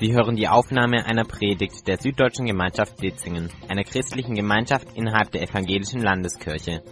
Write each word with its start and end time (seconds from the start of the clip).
Sie 0.00 0.12
hören 0.14 0.34
die 0.34 0.48
Aufnahme 0.48 1.04
einer 1.04 1.24
Predigt 1.24 1.86
der 1.86 1.98
Süddeutschen 1.98 2.46
Gemeinschaft 2.46 3.02
Ditzingen, 3.02 3.50
einer 3.68 3.84
christlichen 3.84 4.34
Gemeinschaft 4.34 4.88
innerhalb 4.94 5.30
der 5.30 5.42
Evangelischen 5.42 6.00
Landeskirche. 6.00 6.82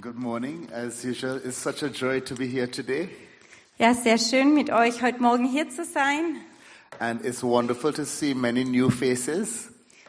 Good 0.01 0.17
morning. 0.17 0.73
As 0.73 1.05
usual, 1.05 1.39
it's 1.45 1.63
such 1.63 1.83
a 1.83 1.89
joy 1.89 2.23
to 2.23 2.35
be 2.35 2.47
here 2.47 2.71
today. 2.71 3.11
Ja, 3.77 3.93
sehr 3.93 4.17
schön 4.17 4.55
mit 4.55 4.71
euch 4.71 5.03
heute 5.03 5.21
Morgen 5.21 5.45
hier 5.45 5.69
zu 5.69 5.85
sein. 5.85 6.37
And 6.99 7.23
it's 7.23 7.43
wonderful 7.43 7.93
to 7.93 8.07
see 8.07 8.33
many 8.33 8.65
new 8.65 8.89
faces. 8.89 9.69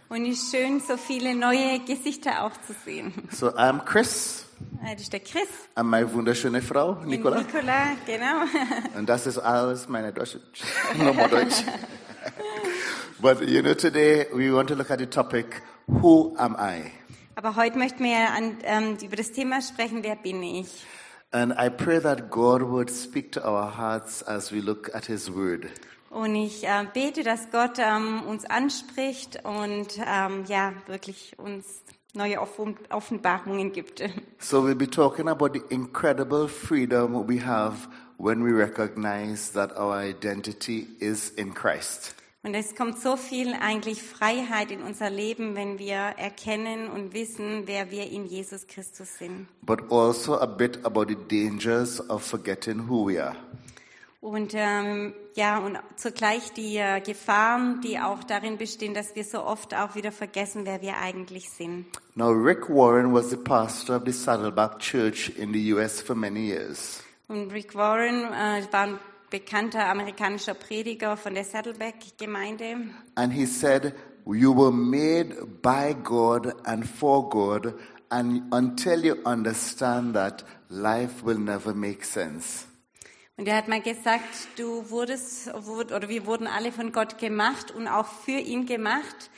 Und 0.09 0.25
es 0.25 0.43
ist 0.43 0.51
schön, 0.51 0.79
so 0.79 0.97
viele 0.97 1.35
neue 1.35 1.79
Gesichter 1.79 2.43
auch 2.43 2.53
zu 2.65 2.73
sehen. 2.85 3.13
So 3.31 3.49
I'm 3.49 3.85
Chris 3.85 4.45
Äh, 4.83 4.93
Das 4.93 5.03
ist 5.03 5.13
der 5.13 5.19
Chris, 5.19 5.47
und 5.75 5.87
meine 5.87 6.11
wunderschöne 6.11 6.61
Frau, 6.61 6.91
und 6.91 7.07
Nicola. 7.07 7.39
Nicola, 7.41 7.91
genau. 8.05 8.43
Und 8.97 9.07
das 9.07 9.27
ist 9.27 9.37
alles 9.37 9.87
meine 9.87 10.11
Deutsche. 10.11 10.41
no 10.97 11.13
more 11.13 11.29
Deutsch. 11.29 11.63
but 13.21 13.41
you 13.47 13.61
know, 13.61 13.73
today 13.73 14.25
we 14.33 14.51
want 14.53 14.67
to 14.69 14.75
look 14.75 14.91
at 14.91 14.99
the 14.99 15.05
topic, 15.05 15.61
who 15.87 16.35
am 16.37 16.55
I? 16.59 16.91
Aber 17.35 17.55
heute 17.55 17.77
möchten 17.77 18.03
wir 18.03 18.31
an, 18.31 18.57
ähm, 18.63 18.97
über 19.01 19.15
das 19.15 19.31
Thema 19.31 19.61
sprechen, 19.61 20.03
wer 20.03 20.15
bin 20.15 20.43
ich? 20.43 20.67
And 21.31 21.53
I 21.53 21.69
pray 21.69 22.01
that 22.01 22.29
God 22.31 22.61
would 22.63 22.89
speak 22.89 23.31
to 23.33 23.41
our 23.41 23.77
hearts 23.77 24.23
as 24.23 24.51
we 24.51 24.59
look 24.59 24.93
at 24.93 25.05
His 25.05 25.33
Word. 25.33 25.67
Und 26.09 26.35
ich 26.35 26.65
äh, 26.65 26.85
bete, 26.93 27.23
dass 27.23 27.51
Gott 27.51 27.77
ähm, 27.77 28.23
uns 28.23 28.45
anspricht 28.45 29.43
und 29.43 29.87
ähm, 30.05 30.43
ja, 30.47 30.73
wirklich 30.87 31.37
uns 31.37 31.83
neue 32.13 32.41
Offen 32.41 32.75
Offenbarungen 32.89 33.71
gibt. 33.71 34.01
So 34.39 34.63
we'll 34.63 34.75
be 34.75 34.89
talking 34.89 35.27
about 35.27 35.49
the 35.53 35.61
incredible 35.69 36.47
freedom 36.47 37.27
we 37.27 37.45
have 37.45 37.87
when 38.17 38.43
we 38.43 38.51
recognize 38.51 39.51
that 39.53 39.71
our 39.77 40.01
identity 40.01 40.87
is 40.99 41.29
in 41.31 41.53
Christ. 41.53 42.15
Und 42.41 42.55
es 42.55 42.73
kommt 42.73 42.99
so 42.99 43.17
viel 43.17 43.53
eigentlich 43.53 44.01
Freiheit 44.01 44.71
in 44.71 44.81
unser 44.81 45.09
Leben, 45.09 45.55
wenn 45.55 45.77
wir 45.77 45.95
erkennen 45.97 46.89
und 46.89 47.13
wissen, 47.13 47.63
wer 47.65 47.91
wir 47.91 48.09
in 48.09 48.25
Jesus 48.25 48.65
Christus 48.65 49.17
sind. 49.17 49.47
but 49.61 49.91
also 49.91 50.39
a 50.39 50.45
bit 50.45 50.79
about 50.85 51.07
the 51.09 51.17
dangers 51.29 51.99
of 52.09 52.23
forgetting 52.23 52.87
who 52.87 53.05
we 53.05 53.21
are. 53.21 53.35
Und 54.21 54.51
ähm, 54.53 55.13
ja, 55.35 55.59
und 55.59 55.79
zugleich 55.95 56.51
die 56.51 56.75
äh, 56.75 56.99
Gefahren, 56.99 57.79
die 57.81 57.99
auch 57.99 58.21
darin 58.25 58.57
bestehen, 58.57 58.93
dass 58.93 59.15
wir 59.15 59.23
so 59.23 59.43
oft 59.43 59.73
auch 59.73 59.95
wieder 59.95 60.11
vergessen, 60.11 60.65
wer 60.65 60.81
wir 60.81 60.97
eigentlich 60.97 61.49
sind. 61.49 61.85
Now, 62.15 62.31
Rick 62.31 62.69
Warren 62.69 63.13
was 63.13 63.29
the 63.29 63.37
pastor 63.37 63.95
of 63.95 64.03
the 64.05 64.11
Saddleback 64.11 64.79
Church 64.79 65.31
in 65.37 65.53
the 65.53 65.73
U.S. 65.73 66.01
for 66.01 66.15
many 66.15 66.47
years. 66.47 67.01
Und 67.29 67.53
Rick 67.53 67.75
Warren 67.75 68.25
äh, 68.25 68.67
war 68.71 68.87
ein 68.87 68.99
bekannter 69.29 69.87
amerikanischer 69.87 70.53
Prediger 70.53 71.15
von 71.15 71.33
der 71.33 71.45
Saddleback-Gemeinde. 71.45 72.89
And 73.15 73.31
he 73.31 73.45
said, 73.45 73.93
You 74.25 74.53
were 74.53 74.73
made 74.73 75.33
by 75.61 75.95
God 76.03 76.53
and 76.65 76.85
for 76.85 77.29
God, 77.29 77.73
and 78.09 78.43
until 78.51 79.05
you 79.05 79.15
understand 79.25 80.13
that, 80.15 80.43
life 80.69 81.23
will 81.23 81.39
never 81.39 81.73
make 81.73 82.03
sense. 82.03 82.68
Und 83.39 83.47
er 83.47 83.55
hat 83.55 83.69
mal 83.69 83.79
gesagt, 83.79 84.49
du 84.57 84.89
wurdest, 84.89 85.47
wurd- 85.65 85.93
oder 85.93 86.09
wir 86.09 86.25
wurden 86.25 86.45
alle 86.45 86.73
von 86.73 86.91
Gott 86.91 87.17
gemacht 87.19 87.71
und 87.71 87.87
auch 87.87 88.05
für 88.05 88.37
ihn 88.37 88.65
gemacht. 88.65 89.31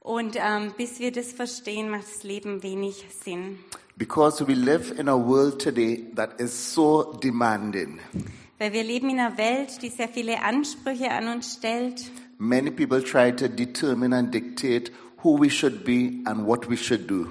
Und 0.00 0.34
ähm, 0.34 0.72
bis 0.76 0.98
wir 0.98 1.12
das 1.12 1.30
verstehen, 1.30 1.88
macht 1.88 2.02
das 2.02 2.24
Leben 2.24 2.64
wenig 2.64 3.06
Sinn. 3.22 3.60
Because 3.96 4.44
we 4.44 4.54
live 4.54 4.98
in 4.98 5.08
a 5.08 5.16
world 5.16 5.62
today 5.62 6.04
that 6.16 6.40
is 6.40 6.74
so 6.74 7.16
demanding. 7.22 8.00
Weil 8.58 8.72
wir 8.72 8.82
leben 8.82 9.08
in 9.10 9.20
einer 9.20 9.38
Welt, 9.38 9.80
die 9.82 9.90
sehr 9.90 10.08
viele 10.08 10.42
Ansprüche 10.42 11.12
an 11.12 11.28
uns 11.28 11.54
stellt. 11.54 12.10
Many 12.38 12.72
people 12.72 13.04
try 13.04 13.30
to 13.30 13.46
determine 13.46 14.12
and 14.16 14.34
dictate 14.34 14.90
who 15.22 15.40
we 15.40 15.48
should 15.48 15.84
be 15.84 16.20
and 16.24 16.44
what 16.44 16.68
we 16.68 16.76
should 16.76 17.08
do. 17.08 17.30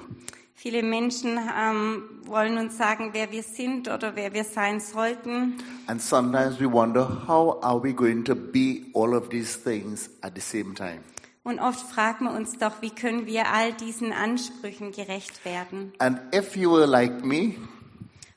Viele 0.56 0.82
Menschen 0.82 1.38
ähm, 1.38 2.04
wollen 2.24 2.56
uns 2.58 2.78
sagen, 2.78 3.10
wer 3.12 3.30
wir 3.32 3.42
sind 3.42 3.88
oder 3.88 4.16
wer 4.16 4.32
wir 4.32 4.44
sein 4.44 4.80
sollten. 4.80 5.54
And 5.88 6.00
sometimes 6.00 6.58
we 6.60 6.70
wonder 6.70 7.26
how 7.26 7.62
are 7.62 7.82
we 7.82 7.92
going 7.92 8.24
to 8.24 8.34
be 8.34 8.86
all 8.94 9.14
of 9.14 9.28
these 9.28 9.58
things 9.62 10.08
at 10.22 10.32
the 10.34 10.40
same 10.40 10.74
time? 10.74 11.00
Und 11.42 11.58
oft 11.58 11.80
fragen 11.92 12.24
wir 12.24 12.32
uns 12.32 12.56
doch, 12.56 12.80
wie 12.80 12.90
können 12.90 13.26
wir 13.26 13.52
all 13.52 13.72
diesen 13.74 14.12
Ansprüchen 14.12 14.92
gerecht 14.92 15.44
werden? 15.44 15.92
And 15.98 16.18
if 16.34 16.56
you 16.56 16.70
were 16.72 16.86
like 16.86 17.24
me, 17.24 17.56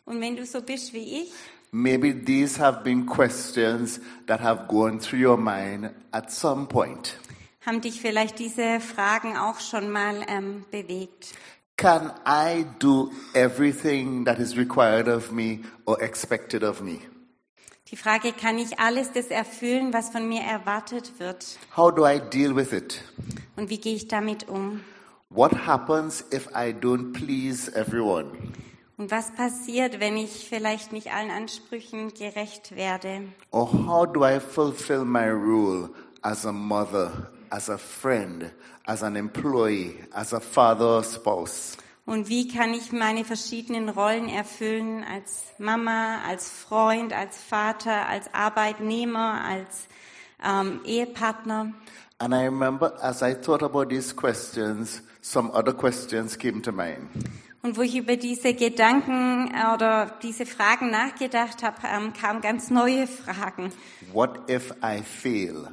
Und 0.06 0.20
wenn 0.20 0.36
du 0.36 0.46
so 0.46 0.62
bist 0.62 0.94
wie 0.94 1.22
ich, 1.22 1.32
maybe 1.72 2.14
these 2.14 2.60
have 2.60 2.84
been 2.84 3.06
questions 3.06 4.02
that 4.26 4.42
have 4.42 4.68
gone 4.68 5.00
through 5.00 5.22
your 5.24 5.38
mind 5.38 5.92
at 6.12 6.32
some 6.32 6.66
point. 6.66 7.18
haben 7.66 7.80
dich 7.82 8.02
vielleicht 8.02 8.40
diese 8.40 8.80
Fragen 8.82 9.38
auch 9.38 9.60
schon 9.60 9.90
mal 9.92 10.26
ähm, 10.28 10.66
bewegt. 10.72 11.34
Can 11.78 12.12
I 12.26 12.66
do 12.80 13.12
everything 13.36 14.24
that 14.24 14.40
is 14.40 14.58
required 14.58 15.08
of 15.08 15.32
me 15.32 15.60
or 15.86 16.02
expected 16.02 16.64
of 16.64 16.82
me? 16.82 17.02
Die 17.92 17.96
Frage, 17.96 18.34
kann 18.34 18.58
ich 18.58 18.80
alles 18.80 19.12
das 19.12 19.28
erfüllen, 19.28 19.94
was 19.94 20.10
von 20.10 20.28
mir 20.28 20.42
erwartet 20.42 21.20
wird? 21.20 21.60
How 21.76 21.94
do 21.94 22.04
I 22.04 22.20
deal 22.20 22.56
with 22.56 22.74
it? 22.74 23.04
Und 23.56 23.70
wie 23.70 23.78
gehe 23.78 23.96
ich 23.96 24.08
damit 24.08 24.50
um? 24.50 24.82
What 25.30 25.52
happens 25.68 26.26
if 26.34 26.48
I 26.48 26.74
don't 26.74 27.14
please 27.14 27.72
everyone? 27.76 28.32
Und 28.98 29.12
was 29.12 29.30
passiert, 29.36 30.00
wenn 30.00 30.18
ich 30.18 30.50
vielleicht 30.50 30.92
nicht 30.92 31.14
allen 31.14 31.30
Ansprüchen 31.30 32.12
gerecht 32.16 32.76
werde? 32.76 33.22
Or 33.52 33.72
how 33.72 34.12
do 34.12 34.26
I 34.26 34.40
fulfill 34.40 35.06
my 35.06 35.30
role 35.30 35.92
as 36.24 36.44
a 36.44 36.52
mother, 36.52 37.30
as 37.50 37.70
a 37.70 37.78
friend, 37.78 38.52
as 38.86 39.04
an 39.04 39.16
employee, 39.16 39.96
as 40.14 40.34
a 40.34 40.40
father 40.40 41.04
spouse? 41.04 41.78
Und 42.06 42.30
wie 42.30 42.48
kann 42.48 42.74
ich 42.74 42.94
meine 42.94 43.26
verschiedenen 43.26 43.90
Rollen 43.90 44.30
erfüllen 44.30 45.04
als 45.04 45.44
Mama, 45.58 46.22
als 46.26 46.50
Freund, 46.50 47.12
als 47.12 47.38
Vater, 47.38 48.08
als 48.08 48.34
Arbeitnehmer, 48.34 49.44
als 49.44 49.88
ähm, 50.42 50.80
Ehepartner? 50.86 51.74
And 52.20 52.34
I 52.34 52.46
remember 52.46 52.94
as 53.04 53.22
I 53.22 53.34
thought 53.34 53.62
about 53.62 53.90
these 53.90 54.16
questions, 54.16 55.02
some 55.22 55.52
other 55.52 55.74
questions 55.74 56.38
came 56.38 56.62
to 56.62 56.72
mind. 56.72 57.10
Und 57.62 57.76
wo 57.76 57.82
ich 57.82 57.98
über 57.98 58.16
diese 58.16 58.54
Gedanken 58.54 59.52
äh, 59.54 59.74
oder 59.74 60.18
diese 60.24 60.46
Fragen 60.46 60.90
nachgedacht 60.90 61.62
habe, 61.62 61.78
ähm, 61.86 62.14
kamen 62.14 62.40
ganz 62.40 62.70
neue 62.70 63.06
Fragen. 63.06 63.74
What 64.14 64.50
if 64.50 64.74
I 64.82 65.04
fail? 65.04 65.68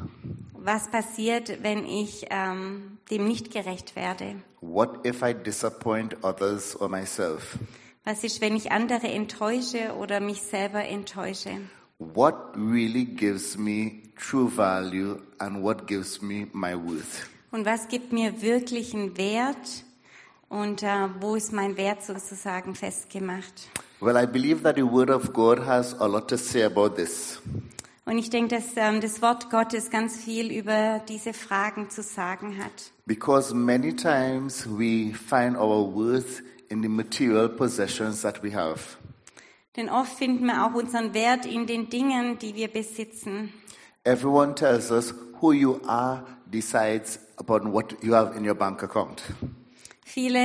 Was 0.66 0.88
passiert, 0.88 1.62
wenn 1.62 1.84
ich 1.84 2.24
ähm, 2.30 2.96
dem 3.10 3.28
nicht 3.28 3.52
gerecht 3.52 3.96
werde? 3.96 4.36
What 4.62 5.06
if 5.06 5.20
I 5.20 5.34
disappoint 5.34 6.16
others 6.24 6.74
or 6.80 6.88
myself? 6.88 7.58
Was 8.04 8.24
ist, 8.24 8.40
wenn 8.40 8.56
ich 8.56 8.72
andere 8.72 9.08
enttäusche 9.08 9.94
oder 9.94 10.20
mich 10.20 10.40
selber 10.40 10.82
enttäusche? 10.82 11.50
What 11.98 12.56
really 12.56 13.04
gives 13.04 13.58
me 13.58 14.04
true 14.16 14.50
value 14.50 15.20
and 15.38 15.62
what 15.62 15.86
gives 15.86 16.22
me 16.22 16.46
my 16.54 16.74
worth? 16.74 17.28
Und 17.50 17.66
was 17.66 17.86
gibt 17.88 18.14
mir 18.14 18.40
wirklichen 18.40 19.18
Wert? 19.18 19.84
Und 20.48 20.82
äh, 20.82 21.08
wo 21.20 21.36
ist 21.36 21.52
mein 21.52 21.76
Wert 21.76 22.02
sozusagen 22.02 22.74
festgemacht? 22.74 23.68
Well, 24.00 24.16
I 24.16 24.26
believe 24.26 24.62
that 24.62 24.76
the 24.76 24.82
Word 24.82 25.10
of 25.10 25.34
God 25.34 25.66
has 25.66 25.92
a 26.00 26.06
lot 26.06 26.26
to 26.28 26.38
say 26.38 26.62
about 26.62 26.96
this. 26.96 27.42
Und 28.06 28.18
ich 28.18 28.28
denke, 28.28 28.56
dass 28.56 28.76
ähm, 28.76 29.00
das 29.00 29.22
Wort 29.22 29.50
Gottes 29.50 29.90
ganz 29.90 30.16
viel 30.16 30.52
über 30.52 31.00
diese 31.08 31.32
Fragen 31.32 31.88
zu 31.88 32.02
sagen 32.02 32.62
hat. 32.62 32.92
Because 33.06 33.54
many 33.54 33.94
times 33.94 34.66
we 34.66 35.14
find 35.14 35.56
our 35.56 35.94
worth 35.94 36.42
in 36.68 36.82
the 36.82 36.88
material 36.88 37.48
possessions 37.48 38.20
that 38.22 38.42
we 38.42 38.54
have. 38.54 38.98
Denn 39.76 39.88
oft 39.88 40.12
finden 40.12 40.46
wir 40.46 40.66
auch 40.66 40.74
unseren 40.74 41.14
Wert 41.14 41.46
in 41.46 41.66
den 41.66 41.88
Dingen, 41.88 42.38
die 42.38 42.54
wir 42.54 42.68
besitzen. 42.68 43.52
Everyone 44.04 44.54
tells 44.54 44.90
us 44.90 45.14
who 45.40 45.52
you 45.52 45.80
are 45.86 46.24
decides 46.46 47.18
upon 47.38 47.72
what 47.72 47.96
you 48.02 48.14
have 48.14 48.36
in 48.36 48.46
your 48.46 48.54
bank 48.54 48.82
account. 48.82 49.22
Viele 50.04 50.44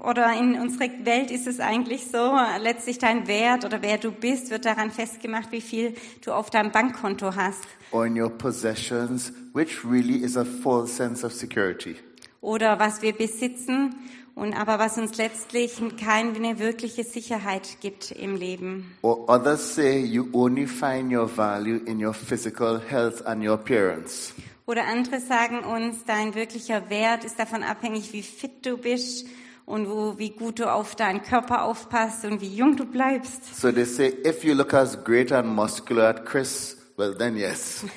oder 0.00 0.32
in 0.38 0.60
unserer 0.60 0.88
Welt 1.04 1.30
ist 1.30 1.46
es 1.46 1.58
eigentlich 1.58 2.06
so, 2.06 2.36
letztlich 2.60 2.98
dein 2.98 3.26
Wert 3.26 3.64
oder 3.64 3.80
wer 3.80 3.96
du 3.98 4.12
bist, 4.12 4.50
wird 4.50 4.64
daran 4.66 4.90
festgemacht, 4.90 5.52
wie 5.52 5.62
viel 5.62 5.94
du 6.24 6.32
auf 6.32 6.50
deinem 6.50 6.70
Bankkonto 6.70 7.34
hast. 7.34 7.66
Or 7.92 8.04
in 8.04 8.20
your 8.20 8.30
possessions, 8.30 9.32
which 9.54 9.84
really 9.84 10.22
is 10.22 10.36
a 10.36 10.44
false 10.44 10.92
sense 10.92 11.24
of 11.24 11.32
security. 11.32 11.96
Oder 12.42 12.78
was 12.78 13.00
wir 13.00 13.14
besitzen 13.14 13.94
und 14.34 14.52
aber 14.52 14.78
was 14.78 14.98
uns 14.98 15.16
letztlich 15.16 15.80
keine 15.98 16.58
wirkliche 16.58 17.02
Sicherheit 17.02 17.78
gibt 17.80 18.10
im 18.10 18.36
Leben. 18.36 18.94
Or 19.00 19.28
others 19.30 19.74
say 19.74 19.98
you 19.98 20.28
only 20.32 20.66
find 20.66 21.10
your 21.10 21.26
value 21.26 21.80
in 21.86 22.04
your 22.04 22.12
physical 22.12 22.78
health 22.78 23.24
and 23.26 23.42
your 23.42 23.54
appearance. 23.54 24.34
Oder 24.66 24.84
andere 24.84 25.20
sagen 25.20 25.60
uns, 25.60 26.04
dein 26.04 26.34
wirklicher 26.34 26.90
Wert 26.90 27.24
ist 27.24 27.38
davon 27.38 27.62
abhängig, 27.62 28.12
wie 28.12 28.22
fit 28.22 28.66
du 28.66 28.76
bist 28.76 29.26
und 29.66 29.90
wo, 29.90 30.16
wie 30.16 30.30
gut 30.30 30.60
du 30.60 30.72
auf 30.72 30.94
deinen 30.94 31.22
Körper 31.22 31.64
aufpasst 31.64 32.24
und 32.24 32.40
wie 32.40 32.54
jung 32.54 32.76
du 32.76 32.86
bleibst. 32.86 33.60
So 33.60 33.72
they 33.72 33.84
say 33.84 34.14
if 34.24 34.44
you 34.44 34.54
look 34.54 34.72
as 34.72 34.96
great 35.04 35.32
and 35.32 35.48
muscular 35.54 36.14
as 36.14 36.24
Chris, 36.24 36.76
well 36.96 37.14
then 37.14 37.36
yes. 37.36 37.84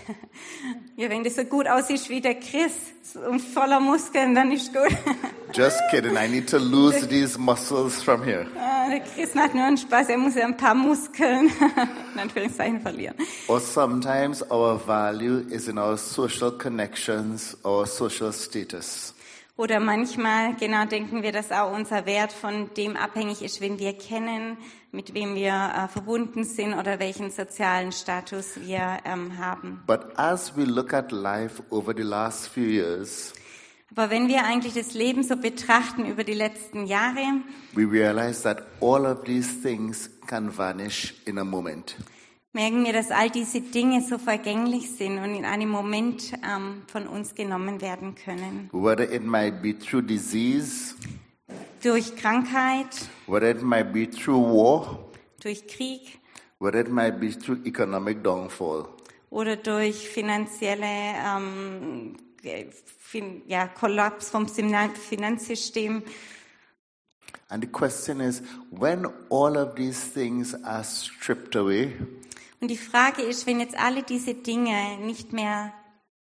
Ja, 0.98 1.10
wenn 1.10 1.24
du 1.24 1.30
so 1.30 1.45
gut 1.45 1.66
aussiehst 1.66 2.10
wie 2.10 2.19
der 2.19 2.36
Chris 2.36 2.74
und 3.30 3.39
voller 3.39 3.80
Muskeln, 3.80 4.36
dann 4.36 4.51
ist 4.51 4.74
gut. 4.74 4.92
Just 5.54 5.80
kidding. 5.89 6.18
I 6.18 6.27
need 6.27 6.50
to 6.50 6.57
lose 6.57 7.07
these 7.07 7.39
muscles 7.39 8.04
from 8.04 8.21
here. 8.21 8.45
Ah, 8.60 8.89
der 8.89 9.00
Chris 9.00 9.33
macht 9.33 9.56
nur 9.56 9.63
einen 9.63 9.77
Spaß, 9.77 10.10
er 10.10 10.18
muss 10.18 10.36
ja 10.36 10.45
ein 10.45 10.57
paar 10.57 10.75
Muskeln 10.75 11.50
in 12.13 12.19
Anführungszeichen 12.19 12.81
verlieren. 12.81 13.16
Or 13.48 13.62
sometimes 13.62 14.44
our 14.51 14.77
value 14.86 15.39
is 15.50 15.69
in 15.69 15.77
our 15.77 15.98
social 15.98 16.51
connections 16.51 17.57
or 17.63 17.86
social 17.86 18.33
status. 18.33 19.13
Oder 19.59 19.81
manchmal, 19.81 20.56
genau, 20.56 20.85
denken 20.85 21.21
wir, 21.21 21.33
dass 21.33 21.51
auch 21.51 21.73
unser 21.73 22.06
Wert 22.06 22.31
von 22.31 22.73
dem 22.75 22.95
abhängig 22.95 23.41
ist, 23.41 23.59
wen 23.59 23.77
wir 23.77 23.91
kennen, 23.91 24.56
mit 24.94 25.13
wem 25.13 25.35
wir 25.35 25.51
äh, 25.51 25.89
verbunden 25.89 26.45
sind 26.45 26.73
oder 26.75 26.97
welchen 27.00 27.29
sozialen 27.29 27.91
Status 27.91 28.57
wir 28.61 29.00
ähm, 29.03 29.38
haben. 29.38 29.83
But 29.85 30.17
as 30.17 30.56
we 30.56 30.63
look 30.63 30.94
at 30.94 31.11
life 31.11 31.61
over 31.71 31.94
the 31.94 32.03
last 32.03 32.47
few 32.47 32.63
years, 32.63 33.33
Aber 33.91 34.09
wenn 34.09 34.29
wir 34.29 34.45
eigentlich 34.45 34.75
das 34.75 34.94
Leben 34.94 35.23
so 35.23 35.35
betrachten 35.35 36.06
über 36.06 36.23
die 36.23 36.35
letzten 36.35 36.85
Jahre, 36.85 37.41
we 37.73 37.83
realize 37.83 38.41
that 38.44 38.63
all 38.79 39.06
of 39.06 39.25
these 39.25 39.61
things 39.61 40.09
can 40.25 40.57
vanish 40.57 41.13
in 41.25 41.38
a 41.38 41.44
moment. 41.44 41.97
Merken 42.53 42.83
wir, 42.85 42.93
dass 42.93 43.11
all 43.11 43.29
diese 43.29 43.61
Dinge 43.61 44.01
so 44.01 44.17
vergänglich 44.17 44.91
sind 44.91 45.19
und 45.19 45.35
in 45.35 45.45
einem 45.45 45.69
Moment 45.69 46.33
ähm, 46.43 46.83
von 46.87 47.07
uns 47.07 47.35
genommen 47.35 47.81
werden 47.81 48.15
können. 48.15 48.69
Whether 48.71 49.11
it 49.11 49.23
might 49.23 49.61
be 49.61 49.77
through 49.77 50.05
disease, 50.05 50.95
Durch 51.81 52.15
Krankheit, 52.17 53.07
whether 53.27 53.49
it 53.51 53.61
might 53.61 53.93
be 53.93 54.09
through 54.09 54.43
war, 54.43 54.99
durch 55.41 55.65
Krieg 55.67 56.19
whether 56.59 56.81
it 56.81 56.89
might 56.89 57.19
be 57.19 57.29
through 57.31 57.65
economic 57.65 58.21
downfall. 58.23 58.85
oder 59.29 59.55
durch 59.55 60.09
finanzielle 60.09 60.85
ähm, 60.85 62.17
äh, 62.43 62.65
fin 62.97 63.43
ja, 63.47 63.67
Kollaps 63.67 64.29
vom 64.29 64.47
Finanzsystem. 64.47 66.03
And 67.51 67.63
the 67.63 67.69
question 67.69 68.21
is, 68.21 68.43
when 68.69 69.07
all 69.29 69.57
of 69.57 69.75
these 69.75 69.99
things 70.13 70.53
are 70.63 70.83
stripped 70.83 71.55
away, 71.55 71.93
Und 72.61 72.69
die 72.69 72.77
Frage 72.77 73.21
ist, 73.21 73.47
wenn 73.47 73.59
jetzt 73.59 73.77
alle 73.79 74.03
diese 74.03 74.33
Dinge 74.33 74.97
nicht 75.01 75.31
mehr 75.31 75.71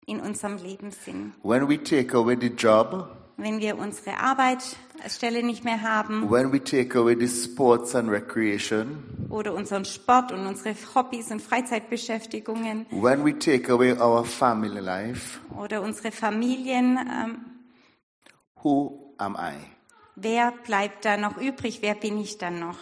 in 0.06 0.20
unserem 0.20 0.58
Leben 0.58 0.92
sind, 0.92 1.34
when 1.44 1.68
we 1.68 1.82
take 1.82 2.16
away 2.16 2.38
the 2.40 2.48
job, 2.48 3.10
wenn 3.38 3.60
wir 3.60 3.78
unsere 3.78 4.18
Arbeitsstelle 4.20 5.44
nicht 5.44 5.64
mehr 5.66 5.82
haben 5.82 6.30
when 6.30 6.52
we 6.52 6.64
take 6.64 6.98
away 6.98 7.16
the 7.20 7.28
sports 7.28 7.94
and 7.96 8.10
recreation, 8.10 9.04
oder 9.30 9.54
unseren 9.54 9.84
Sport 9.86 10.32
und 10.32 10.46
unsere 10.46 10.76
Hobbys 10.96 11.32
und 11.32 11.42
Freizeitbeschäftigungen 11.42 12.86
when 12.92 13.26
we 13.26 13.38
take 13.38 13.72
away 13.72 13.94
our 13.94 14.24
family 14.24 14.80
life, 14.80 15.40
oder 15.58 15.82
unsere 15.82 16.12
Familien, 16.12 16.98
ähm, 16.98 17.38
who 18.62 19.14
am 19.18 19.36
I? 19.36 19.56
wer 20.16 20.54
bleibt 20.66 21.04
da 21.04 21.18
noch 21.18 21.38
übrig? 21.38 21.80
Wer 21.82 21.96
bin 21.96 22.18
ich 22.18 22.38
dann 22.38 22.60
noch? 22.60 22.78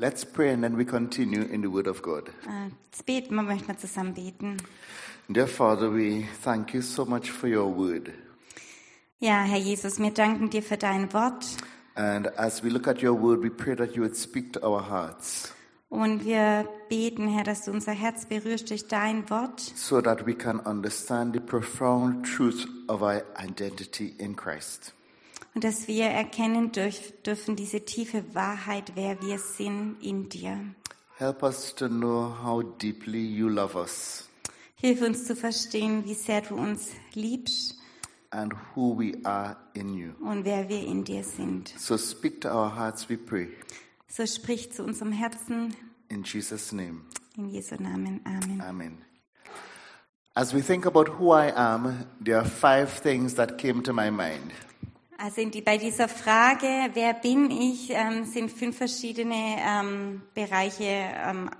Let's 0.00 0.24
pray 0.24 0.48
and 0.48 0.64
then 0.64 0.78
we 0.78 0.86
continue 0.86 1.42
in 1.42 1.60
the 1.60 1.70
Word 1.70 1.86
of 1.86 2.00
God. 2.00 2.30
Äh, 2.46 2.70
Jetzt 2.90 3.04
beten 3.04 3.34
wir, 3.34 3.42
möchten 3.42 3.68
wir 3.68 3.76
zusammen 3.76 4.14
beten. 4.14 4.56
Dear 5.28 5.46
Father, 5.46 5.92
we 5.92 6.24
thank 6.42 6.72
you 6.72 6.80
so 6.80 7.04
much 7.04 7.30
for 7.30 7.50
your 7.50 7.76
Word. 7.76 8.10
Ja, 9.18 9.42
Herr 9.42 9.58
Jesus, 9.58 9.98
wir 9.98 10.10
danken 10.10 10.48
dir 10.48 10.62
für 10.62 10.78
dein 10.78 11.12
Wort 11.12 11.44
And 11.96 12.28
as 12.38 12.64
we 12.64 12.70
look 12.70 12.88
at 12.88 13.02
your 13.02 13.12
Word, 13.20 13.42
we 13.42 13.50
pray 13.50 13.76
that 13.76 13.94
you 13.94 14.00
would 14.00 14.16
speak 14.16 14.54
to 14.54 14.62
our 14.62 14.80
hearts 14.88 15.52
und 15.90 16.24
wir 16.24 16.66
beten, 16.88 17.28
Herr, 17.28 17.44
dass 17.44 17.66
du 17.66 17.70
unser 17.70 17.92
Herz 17.92 18.24
berührst 18.24 18.70
durch 18.70 18.88
dein 18.88 19.28
Wort, 19.28 19.60
so 19.60 20.00
that 20.00 20.26
we 20.26 20.34
can 20.34 20.60
understand 20.60 21.34
the 21.34 21.40
profound 21.40 22.24
truth 22.24 22.66
of 22.88 23.02
our 23.02 23.22
identity 23.38 24.14
in 24.16 24.34
Christ. 24.34 24.94
Und 25.54 25.64
dass 25.64 25.88
wir 25.88 26.04
erkennen 26.06 26.72
dürf, 26.72 27.12
dürfen 27.22 27.56
diese 27.56 27.84
tiefe 27.84 28.34
Wahrheit, 28.34 28.92
wer 28.94 29.20
wir 29.22 29.38
sind 29.38 29.96
in 30.02 30.28
dir. 30.28 30.58
Help 31.16 31.42
us 31.42 31.74
to 31.74 31.88
know 31.88 32.34
how 32.42 32.62
deeply 32.78 33.24
you 33.24 33.48
love 33.48 33.76
us 33.78 34.26
Hilf 34.76 35.02
uns 35.02 35.26
zu 35.26 35.36
verstehen, 35.36 36.06
wie 36.06 36.14
sehr 36.14 36.40
du 36.40 36.54
uns 36.54 36.92
liebst 37.12 37.76
and 38.30 38.54
who 38.74 38.96
we 38.98 39.12
are 39.24 39.56
in 39.74 39.92
you. 39.92 40.12
und 40.24 40.44
wer 40.46 40.68
wir 40.70 40.82
in 40.86 41.04
dir 41.04 41.22
sind. 41.22 41.74
So 41.78 41.98
speak 41.98 42.40
to 42.40 42.48
our 42.48 42.74
hearts, 42.74 43.06
we 43.10 43.18
pray. 43.18 43.48
So 44.08 44.24
sprich 44.24 44.72
zu 44.72 44.82
unserem 44.82 45.12
Herzen 45.12 45.74
In 46.08 46.22
Jesus' 46.24 46.72
name, 46.72 47.02
in 47.36 47.50
Jesu 47.50 47.74
Namen. 47.76 48.20
Amen. 48.24 48.60
amen. 48.62 48.98
As 50.34 50.54
we 50.54 50.62
think 50.62 50.86
about 50.86 51.08
who 51.18 51.32
I 51.32 51.52
am, 51.54 52.06
there 52.18 52.38
are 52.38 52.46
five 52.48 52.88
things 53.02 53.34
that 53.34 53.58
came 53.58 53.82
to 53.82 53.92
my 53.92 54.10
mind. 54.10 54.52
Also 55.22 55.44
die, 55.44 55.60
bei 55.60 55.76
dieser 55.76 56.08
Frage, 56.08 56.66
wer 56.94 57.12
bin 57.12 57.50
ich, 57.50 57.90
ähm, 57.90 58.24
sind 58.24 58.50
fünf 58.50 58.78
verschiedene 58.78 59.58
ähm, 59.58 60.22
Bereiche, 60.32 60.84
ähm, 60.84 61.50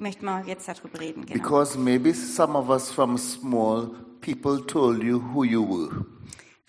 möchten 0.00 0.24
wir 0.24 0.42
jetzt 0.46 0.66
darüber 0.66 0.98
reden. 0.98 1.24
Genau. 1.24 1.40
Because 1.40 1.78
maybe 1.78 2.12
some 2.12 2.58
of 2.58 2.68
us 2.68 2.90
from 2.90 3.16
small, 3.16 3.90
people 4.20 4.66
told 4.66 5.04
you 5.04 5.22
who 5.32 5.44
you 5.44 5.62
were. 5.62 6.04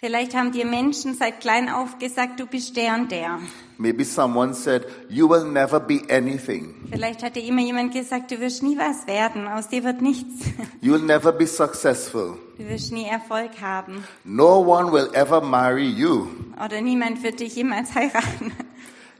Vielleicht 0.03 0.35
haben 0.35 0.51
dir 0.51 0.65
Menschen 0.65 1.13
seit 1.13 1.41
klein 1.41 1.69
auf 1.69 1.99
gesagt, 1.99 2.39
du 2.39 2.47
bist 2.47 2.75
der 2.75 2.95
und 2.95 3.11
der. 3.11 3.37
Maybe 3.77 4.03
someone 4.03 4.55
said, 4.55 4.87
You 5.09 5.29
will 5.29 5.45
never 5.45 5.79
be 5.79 6.01
anything. 6.09 6.73
Vielleicht 6.91 7.21
hat 7.21 7.35
dir 7.35 7.43
immer 7.43 7.61
jemand 7.61 7.93
gesagt, 7.93 8.31
du 8.31 8.39
wirst 8.39 8.63
nie 8.63 8.75
was 8.79 9.05
werden, 9.05 9.47
aus 9.47 9.67
dir 9.69 9.83
wird 9.83 10.01
nichts. 10.01 10.45
You 10.81 10.93
will 10.93 11.03
never 11.03 11.31
be 11.31 11.45
successful. 11.45 12.35
Du 12.57 12.67
wirst 12.67 12.91
nie 12.91 13.05
Erfolg 13.05 13.51
haben. 13.61 14.03
No 14.23 14.61
one 14.61 14.91
will 14.91 15.07
ever 15.13 15.39
marry 15.39 15.87
you. 15.87 16.29
Oder 16.65 16.81
niemand 16.81 17.21
wird 17.21 17.39
dich 17.39 17.55
jemals 17.55 17.93
heiraten. 17.95 18.51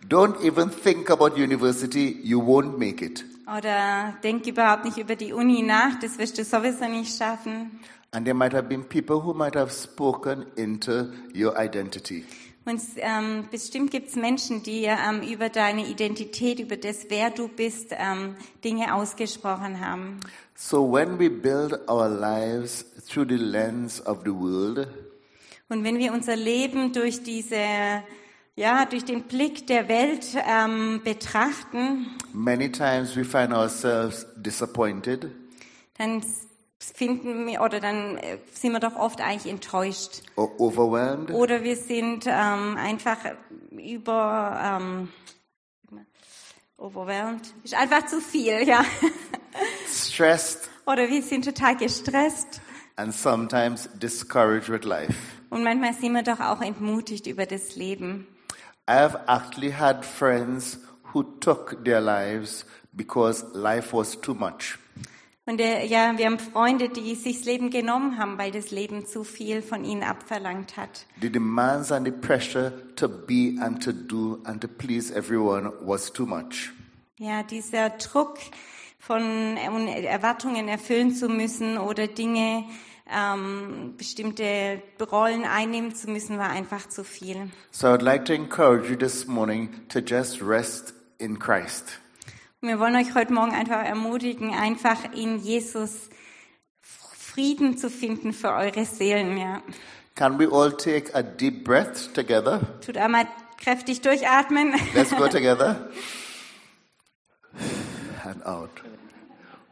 Don't 0.10 0.42
even 0.44 0.72
think 0.72 1.12
about 1.12 1.36
university, 1.36 2.20
you 2.24 2.42
won't 2.42 2.80
make 2.80 3.06
it. 3.06 3.24
Oder 3.46 4.16
denk 4.24 4.48
überhaupt 4.48 4.86
nicht 4.86 4.98
über 4.98 5.16
die 5.16 5.34
Uni 5.34 5.62
nach, 5.62 6.00
das 6.00 6.18
wirst 6.18 6.40
du 6.40 6.44
sowieso 6.44 6.86
nicht 6.88 7.16
schaffen. 7.16 7.80
And 8.14 8.26
there 8.26 8.34
might 8.34 8.52
have 8.54 8.68
been 8.68 8.84
people 8.84 9.22
who 9.22 9.34
might 9.34 9.56
have 9.56 9.72
spoken 9.72 10.46
into 10.58 11.14
your 11.34 11.58
identity. 11.58 12.26
Und 12.64 12.82
ähm, 12.98 13.48
bestimmt 13.50 13.90
gibt 13.90 14.10
es 14.10 14.16
Menschen, 14.16 14.62
die 14.62 14.84
ähm, 14.84 15.24
über 15.24 15.50
deine 15.50 15.88
Identität, 15.88 16.60
über 16.60 16.78
das, 16.78 17.06
wer 17.10 17.32
du 17.32 17.48
bist, 17.48 17.88
ähm, 17.92 18.36
Dinge 18.64 18.94
ausgesprochen 18.94 19.80
haben. 19.80 20.20
So 20.56 20.92
when 20.92 21.18
we 21.18 21.30
build 21.30 21.80
our 21.90 22.08
lives 22.08 22.86
through 23.08 23.28
the 23.30 23.38
lens 23.38 24.06
of 24.06 24.20
the 24.26 24.32
world, 24.32 24.88
Und 25.70 25.86
wenn 25.86 25.98
wir 25.98 26.12
unser 26.12 26.36
Leben 26.36 26.92
durch 26.92 27.24
diese, 27.24 28.04
ja, 28.58 28.86
durch 28.86 29.06
den 29.06 29.24
Blick 29.24 29.66
der 29.68 29.88
Welt 29.88 30.28
ähm, 30.46 31.00
betrachten, 31.04 32.08
many 32.34 32.70
times 32.70 33.16
we 33.16 33.24
find 33.24 33.54
ourselves 33.54 34.28
disappointed, 34.36 35.32
dann 35.98 36.22
finden 36.82 37.46
wir 37.46 37.62
oder 37.62 37.80
dann 37.80 38.18
äh, 38.18 38.38
sind 38.54 38.72
wir 38.72 38.80
doch 38.80 38.96
oft 38.96 39.22
eigentlich 39.22 39.52
enttäuscht. 39.52 40.24
or 40.36 40.60
overwhelmed, 40.60 41.30
Oder 41.32 41.64
wir 41.64 41.76
sind 41.76 42.26
ähm, 42.28 42.76
einfach 42.78 43.18
über 43.72 44.80
ähm, 44.80 45.10
overwhelmed. 46.78 47.54
Ist 47.64 47.76
einfach 47.76 48.06
zu 48.08 48.20
viel, 48.20 48.68
ja. 48.68 48.84
stressed, 49.88 50.70
Oder 50.86 51.08
wir 51.10 51.22
sind 51.22 51.46
total 51.46 51.76
gestresst. 51.78 52.62
and 52.98 53.14
sometimes 53.14 53.88
discouraged 54.00 54.70
with 54.70 54.84
life. 54.84 55.14
Und 55.50 55.64
manchmal 55.64 55.94
sind 55.94 56.14
wir 56.14 56.24
doch 56.24 56.40
auch 56.40 56.62
entmutigt 56.62 57.28
über 57.28 57.46
das 57.46 57.76
Leben. 57.76 58.28
I 58.90 58.94
have 58.94 59.20
actually 59.28 59.72
had 59.72 60.04
friends 60.06 60.80
who 61.14 61.24
took 61.24 61.84
their 61.84 62.02
lives 62.02 62.66
because 62.94 63.46
life 63.54 63.94
was 63.96 64.20
too 64.20 64.34
much. 64.34 64.78
Und 65.46 65.60
äh, 65.60 65.86
ja, 65.86 66.18
wir 66.18 66.28
haben 66.28 66.38
Freunde, 66.38 66.90
die 66.90 67.16
sich 67.16 67.38
das 67.38 67.46
Leben 67.46 67.72
genommen 67.72 68.20
haben, 68.20 68.38
weil 68.38 68.52
das 68.52 68.70
Leben 68.70 69.08
zu 69.08 69.24
viel 69.24 69.64
von 69.64 69.84
ihnen 69.84 70.04
abverlangt 70.04 70.78
hat. 70.78 71.08
The 71.20 71.32
demands 71.32 71.92
and 71.92 72.06
the 72.06 72.12
pressure 72.12 72.72
to 72.96 73.10
be 73.10 73.56
and 73.60 73.84
to 73.84 73.92
do 73.92 74.40
and 74.44 74.62
to 74.62 74.68
please 74.68 75.14
everyone 75.14 75.72
was 75.82 76.14
too 76.14 76.28
much. 76.28 76.72
Ja, 77.18 77.42
dieser 77.42 77.90
Druck 77.90 78.38
von 79.00 79.58
Erwartungen 79.58 80.68
erfüllen 80.68 81.14
zu 81.14 81.28
müssen 81.28 81.80
oder 81.80 82.08
Dinge, 82.08 82.66
ähm, 83.12 83.96
bestimmte 83.98 84.82
Rollen 85.12 85.44
einnehmen 85.44 85.96
zu 85.96 86.10
müssen, 86.10 86.38
war 86.38 86.50
einfach 86.50 86.88
zu 86.88 87.04
viel. 87.04 87.50
So 87.72 87.88
I 87.88 87.92
would 87.92 88.04
like 88.04 88.26
to 88.26 88.34
encourage 88.34 88.90
you 88.90 88.96
this 88.96 89.26
morning 89.26 89.70
to 89.90 90.00
just 90.00 90.42
rest 90.42 90.94
in 91.18 91.40
Christ. 91.40 92.00
Und 92.62 92.68
wir 92.68 92.80
wollen 92.80 92.96
euch 92.96 93.16
heute 93.16 93.34
Morgen 93.34 93.54
einfach 93.54 93.84
ermutigen, 93.84 94.54
einfach 94.54 95.14
in 95.16 95.40
Jesus 95.40 96.10
Frieden 96.82 97.78
zu 97.78 97.90
finden 97.90 98.34
für 98.34 98.52
eure 98.52 98.86
Seelen. 98.86 99.38
Ja. 99.38 99.62
Can 100.16 100.38
we 100.38 100.52
all 100.52 100.72
take 100.72 101.14
a 101.16 101.24
deep 101.24 101.64
breath 101.64 102.14
together? 102.14 102.62
Tut 102.82 102.98
einmal 102.98 103.26
Kräftig 103.62 104.02
durchatmen. 104.02 104.74
Let's 104.96 105.12
go 105.12 105.28
together. 105.28 105.88
And 108.24 108.44
out. 108.44 108.72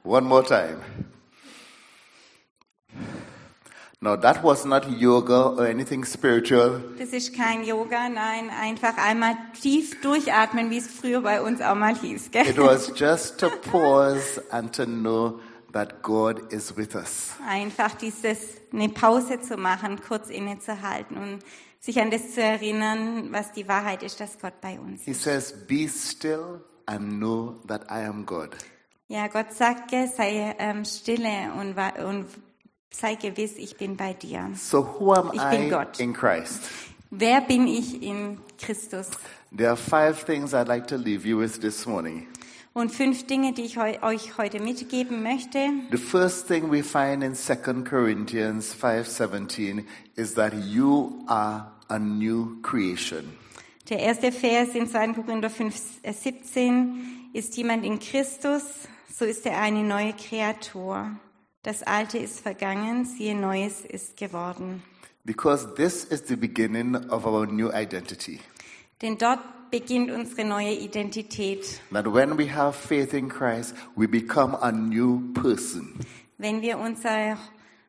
One 0.03 0.25
more 0.25 0.43
time. 0.43 0.81
Now, 4.01 4.15
that 4.15 4.41
was 4.45 4.63
not 4.63 4.89
yoga 4.89 5.49
or 5.57 5.65
anything 5.67 6.05
spiritual. 6.05 6.81
Das 6.97 7.09
ist 7.09 7.35
kein 7.35 7.65
Yoga, 7.65 8.07
nein, 8.07 8.49
einfach 8.49 8.97
einmal 8.97 9.35
tief 9.61 9.99
durchatmen, 9.99 10.69
wie 10.69 10.77
es 10.77 10.87
früher 10.87 11.19
bei 11.19 11.41
uns 11.41 11.59
auch 11.61 11.75
mal 11.75 11.93
hieß. 11.97 12.31
Gell? 12.31 12.47
It 12.47 12.57
was 12.57 12.93
just 12.95 13.37
to 13.41 13.49
pause 13.49 14.41
and 14.51 14.73
to 14.73 14.85
know 14.85 15.41
that 15.73 16.01
God 16.01 16.53
is 16.53 16.77
with 16.77 16.95
us. 16.95 17.31
Einfach 17.45 17.93
dieses, 17.95 18.37
eine 18.71 18.87
Pause 18.87 19.41
zu 19.41 19.57
machen, 19.57 19.99
kurz 20.01 20.29
innezuhalten 20.29 21.17
und 21.17 21.39
sich 21.81 21.99
an 21.99 22.09
das 22.09 22.31
zu 22.35 22.41
erinnern, 22.41 23.33
was 23.33 23.51
die 23.51 23.67
Wahrheit 23.67 24.01
ist, 24.01 24.21
dass 24.21 24.39
Gott 24.39 24.61
bei 24.61 24.79
uns 24.79 25.03
He 25.03 25.11
ist. 25.11 25.23
says, 25.23 25.53
Be 25.67 25.89
still 25.89 26.61
and 26.85 27.19
know 27.19 27.57
that 27.67 27.83
I 27.91 28.05
am 28.05 28.25
God. 28.25 28.55
Ja, 29.09 29.27
Gott 29.27 29.51
sagt, 29.51 29.91
gell, 29.91 30.07
sei 30.07 30.55
ähm, 30.57 30.85
stille 30.85 31.51
und, 31.57 31.75
und 32.05 32.27
sei 32.91 33.15
gewiss, 33.15 33.57
ich 33.57 33.77
bin 33.77 33.95
bei 33.97 34.13
dir. 34.13 34.49
So, 34.55 34.83
who 34.99 35.13
am 35.13 35.31
Ich 35.33 35.41
bin 35.49 35.67
I 35.67 35.69
Gott. 35.69 35.99
in 35.99 36.13
Christ? 36.13 36.61
Wer 37.11 37.41
bin 37.41 37.67
ich 37.67 38.01
in 38.03 38.39
Christus? 38.57 39.09
There 39.55 39.69
are 39.69 39.77
five 39.77 40.23
things 40.25 40.53
I'd 40.53 40.67
like 40.67 40.87
to 40.87 40.95
leave 40.95 41.25
you 41.27 41.39
with 41.39 41.59
this 41.59 41.85
morning. 41.85 42.27
Und 42.73 42.91
fünf 42.91 43.25
Dinge, 43.25 43.51
die 43.53 43.63
ich 43.63 43.77
euch 43.79 44.37
heute 44.37 44.59
mitgeben 44.59 45.23
möchte. 45.23 45.59
The 45.91 45.97
first 45.97 46.47
thing 46.47 46.71
we 46.71 46.83
find 46.83 47.23
in 47.23 47.33
2 47.33 47.83
Corinthians 47.83 48.73
5:17 48.73 49.85
is 50.15 50.35
that 50.35 50.53
you 50.53 51.23
are 51.27 51.71
a 51.87 51.97
new 51.97 52.61
creation. 52.61 53.33
Der 53.89 53.99
erste 53.99 54.31
Vers 54.31 54.75
in 54.75 54.87
2. 54.87 55.13
Korinther 55.15 55.49
5, 55.49 55.75
äh, 56.03 56.13
17 56.13 57.29
ist 57.33 57.57
jemand 57.57 57.83
in 57.83 57.97
Christus, 57.97 58.63
so 59.11 59.25
ist 59.25 59.47
er 59.47 59.59
eine 59.59 59.83
neue 59.83 60.13
Kreatur. 60.13 61.09
Das 61.63 61.83
Alte 61.83 62.17
ist 62.17 62.39
vergangen, 62.39 63.03
siehe 63.03 63.35
Neues 63.35 63.81
ist 63.81 64.15
geworden. 64.15 64.81
Because 65.25 65.67
this 65.75 66.05
is 66.05 66.23
the 66.27 66.37
beginning 66.37 66.95
of 67.09 67.25
our 67.25 67.45
new 67.45 67.69
identity. 67.73 68.39
Denn 69.01 69.17
dort 69.17 69.39
beginnt 69.69 70.09
unsere 70.09 70.47
neue 70.47 70.73
Identität. 70.73 71.81
That 71.91 72.05
when 72.05 72.37
we 72.37 72.49
have 72.49 72.73
faith 72.73 73.13
in 73.13 73.27
Christ, 73.27 73.75
we 73.97 74.07
become 74.07 74.57
a 74.61 74.71
new 74.71 75.33
person. 75.33 75.99
Wenn 76.37 76.61
wir 76.61 76.77
unser, 76.77 77.37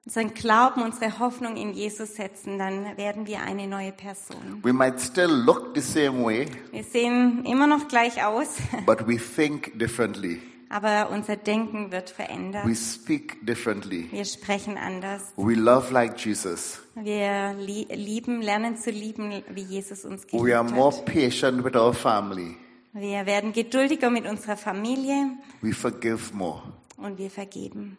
unseren 0.04 0.34
Glauben, 0.34 0.82
unsere 0.82 1.20
Hoffnung 1.20 1.56
in 1.56 1.72
Jesus 1.72 2.16
setzen, 2.16 2.58
dann 2.58 2.96
werden 2.96 3.28
wir 3.28 3.40
eine 3.40 3.68
neue 3.68 3.92
Person. 3.92 4.60
We 4.64 4.72
might 4.72 5.00
still 5.00 5.30
look 5.30 5.76
the 5.76 5.80
same 5.80 6.24
way, 6.24 6.48
Wir 6.72 6.82
sehen 6.82 7.44
immer 7.44 7.68
noch 7.68 7.86
gleich 7.86 8.22
aus, 8.24 8.56
but 8.84 9.06
we 9.06 9.16
think 9.16 9.78
differently. 9.78 10.42
Aber 10.70 11.10
unser 11.10 11.36
Denken 11.36 11.92
wird 11.92 12.08
verändert. 12.10 12.64
We 12.66 12.74
speak 12.74 13.44
differently. 13.44 14.08
Wir 14.10 14.24
sprechen 14.24 14.78
anders. 14.78 15.32
We 15.36 15.54
love 15.54 15.92
like 15.92 16.16
Jesus. 16.24 16.80
Wir 16.94 17.52
lie 17.58 17.84
lieben, 17.94 18.40
lernen 18.40 18.76
zu 18.76 18.90
lieben, 18.90 19.42
wie 19.50 19.62
Jesus 19.62 20.04
uns 20.04 20.26
geliebt 20.26 20.44
We 20.46 20.56
are 20.56 20.64
more 20.64 20.96
hat. 20.96 21.04
patient 21.04 21.62
with 21.64 21.74
our 21.76 21.92
family. 21.92 22.56
Wir 22.92 23.26
werden 23.26 23.52
geduldiger 23.52 24.10
mit 24.10 24.26
unserer 24.26 24.56
Familie 24.56 25.36
We 25.60 25.72
forgive 25.72 26.32
more. 26.34 26.62
und 26.96 27.18
wir 27.18 27.30
vergeben. 27.30 27.98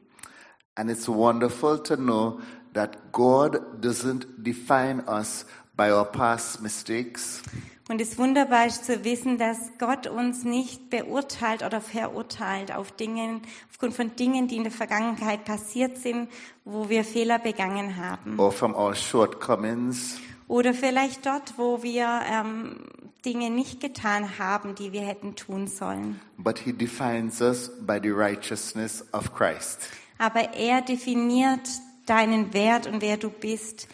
And 0.76 0.90
it's 0.90 1.08
wonderful 1.08 1.78
to 1.84 1.96
know 1.98 2.40
that 2.74 3.12
God 3.12 3.60
doesn't 3.82 4.26
define 4.38 5.02
us 5.08 5.46
by 5.76 5.92
our 5.92 6.06
past 6.06 6.62
mistakes, 6.62 7.42
Und 7.92 8.00
es 8.00 8.18
wunderbar 8.18 8.68
ist 8.68 8.86
zu 8.86 9.04
wissen, 9.04 9.38
dass 9.38 9.58
Gott 9.78 10.08
uns 10.08 10.46
nicht 10.46 10.90
beurteilt 10.90 11.62
oder 11.62 11.82
verurteilt 11.82 12.74
auf 12.74 12.94
Dingen, 12.94 13.42
aufgrund 13.70 13.94
von 13.94 14.16
Dingen, 14.16 14.48
die 14.48 14.56
in 14.56 14.64
der 14.64 14.72
Vergangenheit 14.72 15.44
passiert 15.44 15.98
sind, 15.98 16.30
wo 16.64 16.88
wir 16.88 17.04
Fehler 17.04 17.38
begangen 17.38 17.98
haben. 17.98 18.40
or 18.40 18.54
from 18.54 18.74
our 18.76 18.96
shortcomings, 18.96 20.22
Oder 20.48 20.74
vielleicht 20.74 21.26
dort, 21.26 21.58
wo 21.58 21.84
wir 21.84 22.22
ähm, 22.32 22.78
Dinge 23.26 23.50
nicht 23.50 23.82
getan 23.82 24.40
haben, 24.40 24.74
die 24.76 24.94
wir 24.94 25.02
hätten 25.02 25.36
tun 25.36 25.68
sollen. 25.68 26.22
but 26.38 26.60
He 26.60 26.72
defines 26.72 27.42
us 27.42 27.70
by 27.86 28.00
the 28.02 28.12
righteousness 28.12 29.04
of 29.12 29.34
Christ. 29.34 29.80
Aber 30.18 30.54
er 30.54 30.82
definiert 30.82 31.68
deinen 32.06 32.54
Wert 32.54 32.88
und 32.88 33.02
wer 33.02 33.18
du 33.18 33.30
bist 33.30 33.90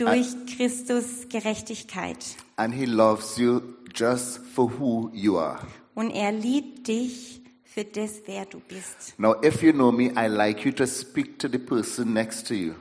durch 0.00 0.28
Christus 0.56 1.28
Gerechtigkeit. 1.28 2.18
And 2.56 2.74
He 2.74 2.86
loves 2.86 3.36
you 3.36 3.60
just 3.94 4.40
for 4.54 4.70
who 4.78 5.10
you 5.12 5.38
are. 5.38 5.60
Und 5.94 6.10
er 6.10 6.32
liebt 6.32 6.88
dich 6.88 7.42
für 7.64 7.84
das, 7.84 8.22
wer 8.26 8.46
du 8.46 8.60
bist. 8.60 9.14
Now, 9.18 9.34
if 9.44 9.62
you 9.62 9.72
know 9.72 9.92
me, 9.92 10.12
I 10.16 10.28
like 10.28 10.64
you 10.64 10.72
to 10.72 10.86
speak 10.86 11.38
to 11.38 11.48
the 11.48 11.58
person 11.58 12.12
next 12.12 12.46
to 12.48 12.54
you. 12.54 12.74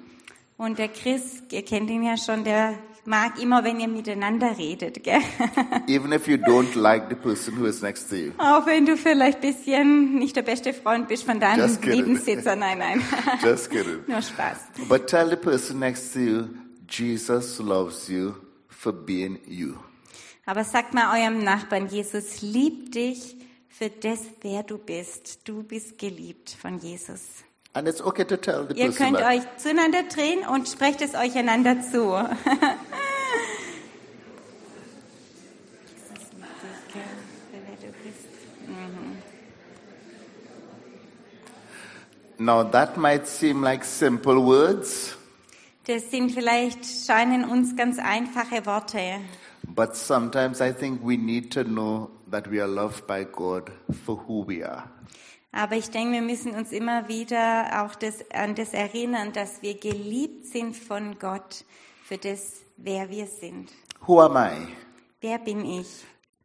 Und 0.57 0.77
der 0.77 0.89
Chris, 0.89 1.41
ihr 1.51 1.63
kennt 1.63 1.89
ihn 1.89 2.03
ja 2.03 2.17
schon, 2.17 2.43
der 2.43 2.77
mag 3.05 3.41
immer, 3.41 3.63
wenn 3.63 3.79
ihr 3.79 3.87
miteinander 3.87 4.57
redet, 4.57 5.03
gell? 5.03 5.21
Even 5.87 6.11
if 6.11 6.27
you 6.27 6.35
don't 6.35 6.75
like 6.75 7.09
the 7.09 7.15
person 7.15 7.57
who 7.57 7.65
is 7.65 7.81
next 7.81 8.09
to 8.09 8.15
you. 8.15 8.31
Auch 8.37 8.65
wenn 8.65 8.85
du 8.85 8.97
vielleicht 8.97 9.43
ein 9.43 9.53
bisschen 9.53 10.15
nicht 10.15 10.35
der 10.35 10.41
beste 10.43 10.73
Freund 10.73 11.07
bist 11.07 11.23
von 11.23 11.39
deinem. 11.39 11.71
Nebensitzer. 11.81 12.55
Nein, 12.55 12.77
nein. 12.77 13.01
Just 13.43 13.71
kidding. 13.71 14.03
Nur 14.07 14.21
Spaß. 14.21 14.87
But 14.87 15.07
tell 15.07 15.29
the 15.29 15.35
person 15.35 15.79
next 15.79 16.13
to 16.13 16.19
you, 16.19 16.47
Jesus 16.89 17.59
loves 17.59 18.09
you 18.09 18.35
for 18.67 18.91
being 18.91 19.39
you. 19.47 19.75
Aber 20.45 20.63
sagt 20.63 20.93
mal 20.93 21.19
eurem 21.19 21.43
Nachbarn, 21.43 21.87
Jesus 21.87 22.41
liebt 22.41 22.95
dich 22.95 23.35
für 23.67 23.89
das, 23.89 24.21
wer 24.41 24.63
du 24.63 24.77
bist. 24.77 25.47
Du 25.47 25.63
bist 25.63 25.97
geliebt 25.97 26.49
von 26.59 26.79
Jesus. 26.79 27.21
And 27.73 27.87
it's 27.87 28.01
okay 28.01 28.25
to 28.25 28.35
tell 28.35 28.65
the 28.67 28.75
Ihr 28.75 28.91
könnt 28.91 29.17
that. 29.17 29.27
euch 29.27 29.43
zueinander 29.57 30.03
drehen 30.03 30.39
und 30.47 30.67
sprecht 30.67 31.01
es 31.01 31.13
euch 31.13 31.35
einander 31.37 31.81
zu. 31.81 32.17
Now 42.39 42.63
that 42.63 42.97
might 42.97 43.27
seem 43.27 43.61
like 43.61 43.83
simple 43.83 44.39
words, 44.39 45.15
Das 45.85 46.11
sind 46.11 46.31
vielleicht, 46.31 46.85
scheinen 46.85 47.45
uns 47.45 47.75
ganz 47.75 47.97
einfache 47.99 48.65
Worte. 48.65 49.19
but 49.75 49.95
sometimes 49.95 50.61
I 50.61 50.71
think 50.71 50.99
we 51.03 51.15
need 51.15 51.51
to 51.53 51.63
know 51.63 52.09
that 52.29 52.49
we 52.49 52.59
are 52.59 52.67
loved 52.67 53.05
by 53.07 53.23
God 53.23 53.71
for 54.05 54.17
who 54.27 54.43
we 54.45 54.63
are. 54.63 54.83
Aber 55.51 55.75
ich 55.75 55.89
denke, 55.89 56.13
wir 56.13 56.21
müssen 56.21 56.53
uns 56.53 56.71
immer 56.71 57.07
wieder 57.07 57.83
auch 57.83 57.95
das, 57.95 58.23
an 58.31 58.53
das 58.55 58.73
erinnern, 58.73 59.31
dass 59.33 59.61
wir 59.61 59.75
geliebt 59.79 60.45
sind 60.47 60.75
von 60.75 61.17
Gott 61.17 61.63
für 62.03 62.17
das, 62.17 62.61
wer 62.77 63.09
wir 63.09 63.25
sind. 63.25 63.69
Who 64.05 64.21
am 64.21 64.35
I? 64.37 64.67
Wer 65.21 65.39
bin 65.39 65.65
ich? 65.65 65.87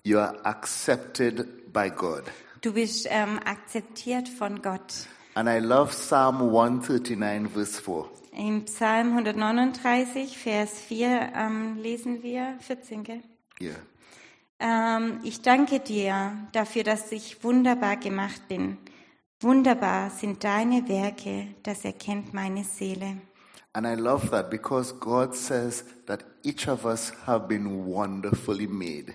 You 0.04 0.18
are 0.18 0.42
accepted 0.44 1.72
by 1.72 1.90
God. 1.90 2.24
Du 2.62 2.72
bist 2.72 3.06
ähm, 3.10 3.38
akzeptiert 3.44 4.28
von 4.28 4.62
Gott. 4.62 5.06
And 5.34 5.48
I 5.48 5.58
love 5.58 5.90
Psalm 5.90 6.40
139 6.40 7.50
verse 7.52 7.80
4. 7.82 8.06
Im 8.36 8.64
Psalm 8.64 9.10
139, 9.10 10.36
Vers 10.36 10.80
4 10.80 11.32
ähm, 11.36 11.76
lesen 11.76 12.22
wir, 12.22 12.56
14, 12.60 13.04
gell? 13.04 13.22
Yeah. 13.60 13.76
Ähm, 14.58 15.20
ich 15.22 15.42
danke 15.42 15.78
dir 15.78 16.36
dafür, 16.52 16.82
dass 16.82 17.12
ich 17.12 17.44
wunderbar 17.44 17.96
gemacht 17.96 18.48
bin. 18.48 18.78
Wunderbar 19.40 20.10
sind 20.10 20.42
deine 20.42 20.88
Werke, 20.88 21.54
das 21.62 21.84
erkennt 21.84 22.34
meine 22.34 22.64
Seele. 22.64 23.18
And 23.72 23.86
I 23.86 23.94
love 23.94 24.30
that 24.30 24.50
because 24.50 24.94
God 24.98 25.34
says 25.34 25.84
that 26.06 26.24
each 26.42 26.68
of 26.68 26.84
us 26.84 27.12
have 27.26 27.46
been 27.46 27.86
wonderfully 27.86 28.66
made. 28.66 29.14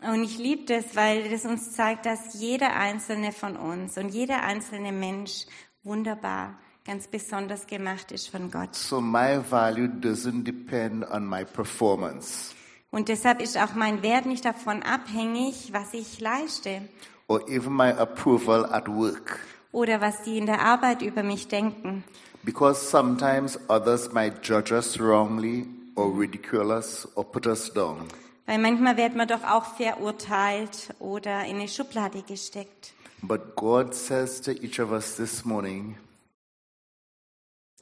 Und 0.00 0.22
ich 0.22 0.38
liebe 0.38 0.64
das, 0.64 0.94
weil 0.94 1.28
das 1.28 1.44
uns 1.44 1.72
zeigt, 1.72 2.06
dass 2.06 2.34
jeder 2.34 2.76
einzelne 2.76 3.32
von 3.32 3.56
uns 3.56 3.98
und 3.98 4.10
jeder 4.10 4.42
einzelne 4.42 4.92
Mensch 4.92 5.46
wunderbar, 5.82 6.58
ganz 6.88 7.06
besonders 7.06 7.66
gemacht 7.66 8.12
ist 8.12 8.30
von 8.30 8.50
Gott. 8.50 8.74
So 8.74 8.98
my 9.00 9.38
value 9.50 9.88
doesn't 9.88 10.44
depend 10.44 11.04
on 11.10 11.28
my 11.28 11.44
performance 11.44 12.54
Und 12.90 13.08
deshalb 13.10 13.42
ist 13.42 13.58
auch 13.58 13.74
mein 13.74 14.02
Wert 14.02 14.24
nicht 14.24 14.46
davon 14.46 14.82
abhängig, 14.82 15.74
was 15.74 15.92
ich 15.92 16.18
leiste 16.20 16.80
or 17.28 17.46
even 17.46 17.74
my 17.76 17.90
approval 17.90 18.64
at 18.72 18.88
work. 18.88 19.38
oder 19.70 20.00
was 20.00 20.22
die 20.22 20.38
in 20.38 20.46
der 20.46 20.62
Arbeit 20.62 21.02
über 21.02 21.22
mich 21.22 21.46
denken. 21.48 22.04
Because 22.42 22.88
sometimes 22.88 23.58
others 23.68 24.10
might 24.14 24.42
judge 24.42 24.72
us 24.74 24.98
wrongly 24.98 25.66
or 25.94 26.10
ridicule 26.18 26.74
us 26.74 27.06
or 27.16 27.24
put 27.24 27.46
us 27.46 27.70
down. 27.70 28.06
Weil 28.46 28.56
manchmal 28.56 28.96
wird 28.96 29.14
man 29.14 29.28
doch 29.28 29.44
auch 29.44 29.76
verurteilt 29.76 30.94
oder 31.00 31.44
in 31.44 31.56
eine 31.56 31.68
Schublade 31.68 32.22
gesteckt. 32.22 32.94
But 33.20 33.56
God 33.56 33.94
says 33.94 34.40
to 34.40 34.52
each 34.52 34.80
of 34.80 34.90
us 34.90 35.16
this 35.16 35.44
morning, 35.44 35.96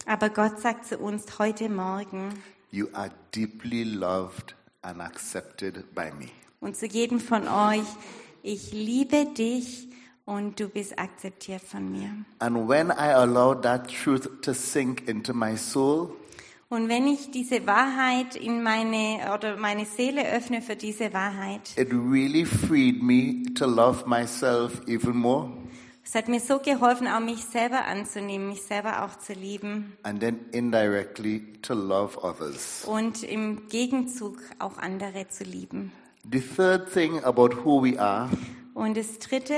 Aber 0.07 0.31
Gott 0.31 0.61
sagt 0.61 0.87
zu 0.87 0.99
uns 0.99 1.39
heute 1.39 1.69
Morgen, 1.69 2.31
You 2.71 2.87
are 2.93 3.11
deeply 3.35 3.85
loved 3.85 4.55
and 4.83 5.01
accepted 5.01 5.95
by 5.95 6.11
me. 6.19 6.29
und 6.61 6.77
zu 6.77 6.87
jedem 6.87 7.21
von 7.21 7.47
euch, 7.49 7.87
ich 8.43 8.73
liebe 8.73 9.27
dich 9.37 9.89
und 10.25 10.59
du 10.61 10.69
bist 10.69 10.99
akzeptiert 10.99 11.63
von 11.63 11.91
mir. 11.91 12.11
And 12.39 12.69
when 12.69 12.89
I 12.91 13.13
allow 13.15 13.55
that 13.55 13.89
truth 13.89 14.29
to 14.43 14.53
sink 14.53 15.09
into 15.09 15.33
my 15.35 15.57
soul, 15.57 16.11
Und 16.69 16.89
wenn 16.89 17.07
ich 17.07 17.31
diese 17.31 17.65
Wahrheit 17.69 18.35
in 18.35 18.61
meine 18.65 19.33
oder 19.33 19.57
meine 19.57 19.87
Seele 19.87 20.29
öffne 20.33 20.61
für 20.63 20.75
diese 20.75 21.13
Wahrheit, 21.13 21.73
it 21.77 21.93
really 21.93 22.45
freed 22.45 23.01
me 23.03 23.45
to 23.55 23.67
love 23.67 24.05
myself 24.09 24.81
even 24.89 25.17
more 25.17 25.49
es 26.09 26.15
hat 26.15 26.29
mir 26.29 26.39
so 26.39 26.61
geholfen, 26.61 27.09
auch 27.09 27.19
mich 27.19 27.45
selber 27.45 27.85
anzunehmen, 27.85 28.49
mich 28.49 28.63
selber 28.63 29.05
auch 29.05 29.19
zu 29.19 29.33
lieben 29.33 29.97
and 30.05 30.21
then 30.21 30.39
indirectly 30.53 31.53
to 31.63 31.75
love 31.75 32.17
others. 32.23 32.85
und 32.87 33.25
im 33.25 33.69
Gegenzug 33.69 34.39
auch 34.61 34.79
andere 34.79 35.29
zu 35.29 35.43
lieben. 35.43 35.91
The 36.31 36.41
third 36.41 36.93
thing 36.93 37.23
about 37.25 37.65
who 37.65 37.83
we 37.83 38.01
are 38.01 38.31
Und 38.75 38.97
das 38.97 39.19
Dritte 39.19 39.55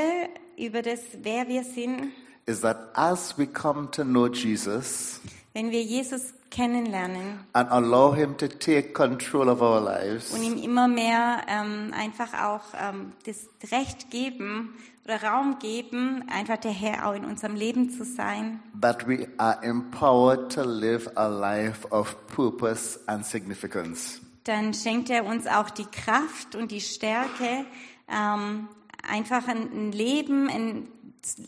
über 0.57 0.81
das, 0.83 1.01
wer 1.23 1.49
wir 1.49 1.65
sind, 1.65 2.13
is 2.47 2.63
that 2.63 2.79
as 2.95 3.37
we 3.37 3.47
come 3.47 3.91
to 3.91 4.03
know 4.03 4.27
Jesus 4.27 5.21
wenn 5.59 5.73
wir 5.73 5.83
Jesus 5.83 6.35
kennenlernen 6.51 7.41
and 7.53 7.69
allow 7.73 8.15
Him 8.15 8.37
to 8.37 8.47
take 8.47 8.93
control 8.93 9.49
of 9.49 9.61
our 9.61 9.81
lives, 9.81 10.33
und 10.33 10.45
ihm 10.45 10.57
immer 10.57 10.87
mehr 10.87 11.41
ähm, 11.49 11.93
einfach 11.93 12.33
auch 12.33 12.61
ähm, 12.81 13.13
das 13.27 13.49
Recht 13.73 14.09
geben 14.13 14.73
oder 15.05 15.21
Raum 15.21 15.59
geben, 15.59 16.23
einfach 16.29 16.59
der 16.59 16.71
Herr 16.71 17.09
auch 17.09 17.15
in 17.15 17.25
unserem 17.25 17.57
Leben 17.57 17.91
zu 17.91 18.05
sein, 18.05 18.61
that 18.81 19.09
we 19.09 19.27
are 19.39 19.61
empowered 19.65 20.53
to 20.53 20.63
live 20.63 21.11
a 21.17 21.27
life 21.27 21.85
of 21.91 22.15
purpose 22.29 23.01
and 23.07 23.27
significance. 23.27 24.21
dann 24.45 24.73
schenkt 24.75 25.11
er 25.11 25.27
uns 25.27 25.49
auch 25.49 25.71
die 25.71 25.87
Kraft 25.87 26.55
und 26.55 26.71
die 26.71 26.81
Stärke, 26.81 27.67
ähm, 28.09 28.69
einfach 29.03 29.49
ein, 29.49 29.91
Leben, 29.91 30.49
ein, 30.49 30.87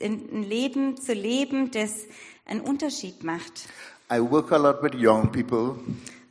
ein 0.01 0.43
Leben 0.43 0.97
zu 0.97 1.13
leben, 1.13 1.71
das 1.71 1.93
einen 2.51 2.61
Unterschied 2.61 3.23
macht. 3.23 3.69
I 4.11 4.21
work 4.21 4.51
a 4.53 4.57
lot 4.57 4.83
with 4.83 4.93
young 4.95 5.31
people, 5.31 5.77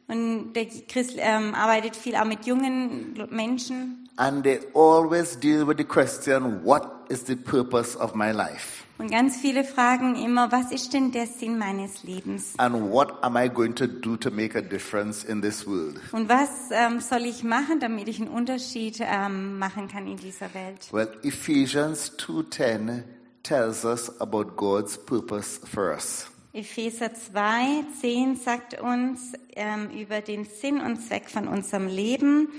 Und 0.08 0.54
der 0.54 0.66
Christ 0.66 1.14
ähm, 1.18 1.54
arbeitet 1.54 1.96
viel 1.96 2.16
auch 2.16 2.26
mit 2.26 2.46
jungen 2.46 3.14
Menschen. 3.30 4.08
and 4.18 4.44
they 4.44 4.60
always 4.74 5.40
deal 5.40 5.66
with 5.66 5.78
the 5.78 5.84
question, 5.86 6.62
What 6.66 6.84
is 7.10 7.26
the 7.26 7.36
purpose 7.36 7.98
of 7.98 8.16
my 8.16 8.32
life? 8.32 8.84
Und 8.98 9.10
ganz 9.12 9.38
viele 9.38 9.64
fragen 9.64 10.16
immer, 10.16 10.52
was 10.52 10.74
ist 10.74 10.92
denn 10.94 11.14
der 11.14 11.26
Sinn 11.26 11.58
meines 11.58 12.04
Lebens? 12.04 12.54
And 12.58 12.92
what 12.92 13.24
am 13.24 13.38
I 13.38 13.48
going 13.48 13.74
to 13.76 13.88
do 13.88 14.18
to 14.18 14.30
make 14.30 14.58
a 14.58 14.62
difference 14.62 15.24
in 15.24 15.42
this 15.42 15.66
world? 15.66 16.02
Und 16.12 16.28
was 16.28 16.50
ähm, 16.72 17.00
soll 17.00 17.22
ich 17.26 17.46
machen, 17.46 17.80
damit 17.80 18.10
ich 18.10 18.20
einen 18.20 18.28
Unterschied 18.30 18.98
ähm, 19.00 19.58
machen 19.58 19.88
kann 19.88 20.06
in 20.06 20.18
dieser 20.18 20.54
Welt? 20.54 20.90
Well, 20.92 21.08
Ephesians 21.24 22.12
2:10 22.18 23.04
tells 23.44 23.86
us 23.86 24.20
about 24.20 24.56
God's 24.58 24.98
purpose 24.98 25.62
for 25.66 25.92
us. 25.94 26.28
Epheser 26.54 27.14
2, 27.14 27.84
10 28.02 28.36
sagt 28.36 28.80
uns 28.82 29.34
ähm, 29.56 29.90
über 29.92 30.22
den 30.22 30.46
Sinn 30.46 30.82
und 30.82 30.98
Zweck 31.02 31.30
von 31.30 31.48
unserem 31.48 31.88
Leben. 31.88 32.50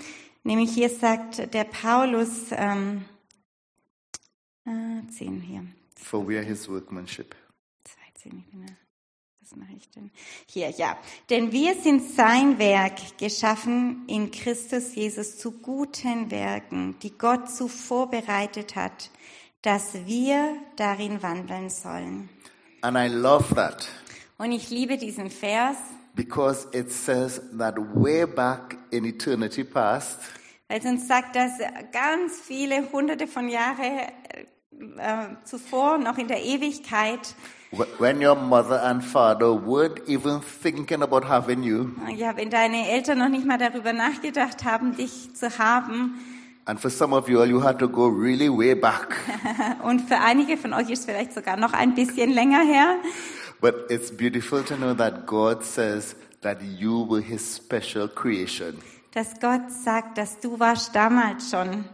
Nämlich 0.44 0.72
hier 0.72 0.88
sagt 0.90 1.52
der 1.52 1.64
Paulus, 1.64 2.46
ähm, 2.52 3.04
äh, 4.64 5.06
10 5.10 5.40
hier, 5.40 5.66
For 5.96 6.26
we 6.26 6.36
are 6.38 6.44
his 6.46 6.68
workmanship. 6.68 7.34
13, 8.14 8.38
ich 8.38 8.46
bin 8.50 8.62
ja- 8.62 8.74
was 9.40 9.56
mache 9.56 9.72
ich 9.76 9.90
denn? 9.90 10.12
Hier, 10.46 10.70
ja. 10.70 10.96
Denn 11.28 11.50
wir 11.50 11.74
sind 11.74 12.02
sein 12.14 12.58
Werk, 12.60 13.18
geschaffen 13.18 14.04
in 14.06 14.30
Christus 14.30 14.94
Jesus 14.94 15.38
zu 15.38 15.50
guten 15.50 16.30
Werken, 16.30 16.96
die 17.02 17.18
Gott 17.18 17.50
zuvor 17.50 18.08
bereitet 18.08 18.76
hat, 18.76 19.10
dass 19.62 20.06
wir 20.06 20.56
darin 20.76 21.22
wandeln 21.22 21.68
sollen. 21.68 22.28
And 22.82 22.96
I 22.96 23.08
love 23.08 23.54
that 23.54 23.88
Und 24.38 24.52
ich 24.52 24.70
liebe 24.70 24.96
diesen 24.96 25.30
Vers, 25.30 25.76
because 26.14 26.66
it 26.72 26.90
says 26.90 27.40
that 27.58 27.76
way 27.94 28.24
back 28.26 28.76
in 28.90 29.04
eternity 29.04 29.64
past, 29.64 30.18
weil 30.68 30.78
es 30.78 30.84
uns 30.86 31.06
sagt, 31.08 31.36
dass 31.36 31.52
ganz 31.92 32.40
viele 32.40 32.90
hunderte 32.92 33.26
von 33.26 33.48
Jahren 33.48 34.00
äh, 34.98 35.26
zuvor, 35.44 35.98
noch 35.98 36.16
in 36.16 36.28
der 36.28 36.42
Ewigkeit, 36.42 37.34
wh- 37.72 37.84
when 37.98 38.24
your 38.24 38.34
mother 38.34 38.82
and 38.82 39.04
father 39.04 39.46
weren't 39.48 40.00
even 40.08 40.40
thinking 40.62 41.02
about 41.02 41.28
having 41.28 41.62
you, 41.62 41.90
ja, 42.16 42.34
wenn 42.36 42.48
deine 42.50 42.88
Eltern 42.88 43.18
noch 43.18 43.28
nicht 43.28 43.44
mal 43.46 43.58
darüber 43.58 43.92
nachgedacht 43.92 44.64
haben, 44.64 44.96
dich 44.96 45.34
zu 45.34 45.58
haben, 45.58 46.14
and 46.66 46.78
for 46.78 46.90
some 46.90 47.12
of 47.14 47.28
you 47.28 47.40
all, 47.40 47.46
you 47.48 47.60
had 47.62 47.78
to 47.78 47.88
go 47.88 48.06
really 48.06 48.48
way 48.48 48.74
back. 48.74 49.16
und 49.82 50.00
für 50.02 50.18
einige 50.18 50.56
von 50.56 50.72
euch 50.74 50.90
ist 50.90 51.00
es 51.00 51.04
vielleicht 51.06 51.32
sogar 51.32 51.56
noch 51.56 51.72
ein 51.72 51.94
bisschen 51.94 52.30
länger 52.30 52.60
her, 52.64 52.96
But 53.60 53.90
it's 53.90 54.10
beautiful 54.10 54.62
to 54.64 54.74
know 54.76 54.94
that 54.94 55.26
God 55.26 55.62
says 55.62 56.16
that 56.40 56.62
you 56.62 57.04
were 57.06 57.20
his 57.20 57.56
special 57.56 58.08
creation. 58.08 58.78
dass 59.12 59.38
Gott 59.40 59.70
sagt, 59.70 60.16
dass 60.18 60.38
du 60.40 60.58
warst 60.58 60.94
damals 60.94 61.50
schon 61.50 61.84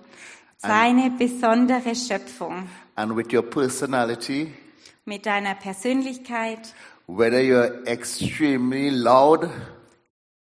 seine 0.58 1.10
besondere 1.10 1.94
Schöpfung 1.94 2.68
And 2.94 3.16
with 3.16 3.32
your 3.32 3.42
personality, 3.42 4.52
mit 5.04 5.26
deiner 5.26 5.54
Persönlichkeit, 5.54 6.74
whether 7.08 7.38
you're 7.40 7.84
extremely 7.86 8.90
loud 8.90 9.48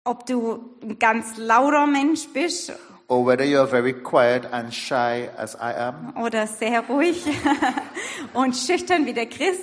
ob 0.04 0.24
du 0.26 0.76
ein 0.82 0.98
ganz 0.98 1.36
lauter 1.36 1.86
Mensch 1.86 2.28
bist 2.32 2.72
or 3.08 3.24
whether 3.24 3.44
you're 3.44 3.66
very 3.68 3.92
quiet 3.92 4.44
and 4.52 4.72
shy 4.72 5.28
as 5.36 5.54
I 5.54 5.72
am, 5.78 6.14
oder 6.22 6.46
sehr 6.46 6.80
ruhig 6.88 7.24
und 8.34 8.56
schüchtern 8.56 9.06
wie 9.06 9.12
der 9.12 9.26
Chris, 9.26 9.58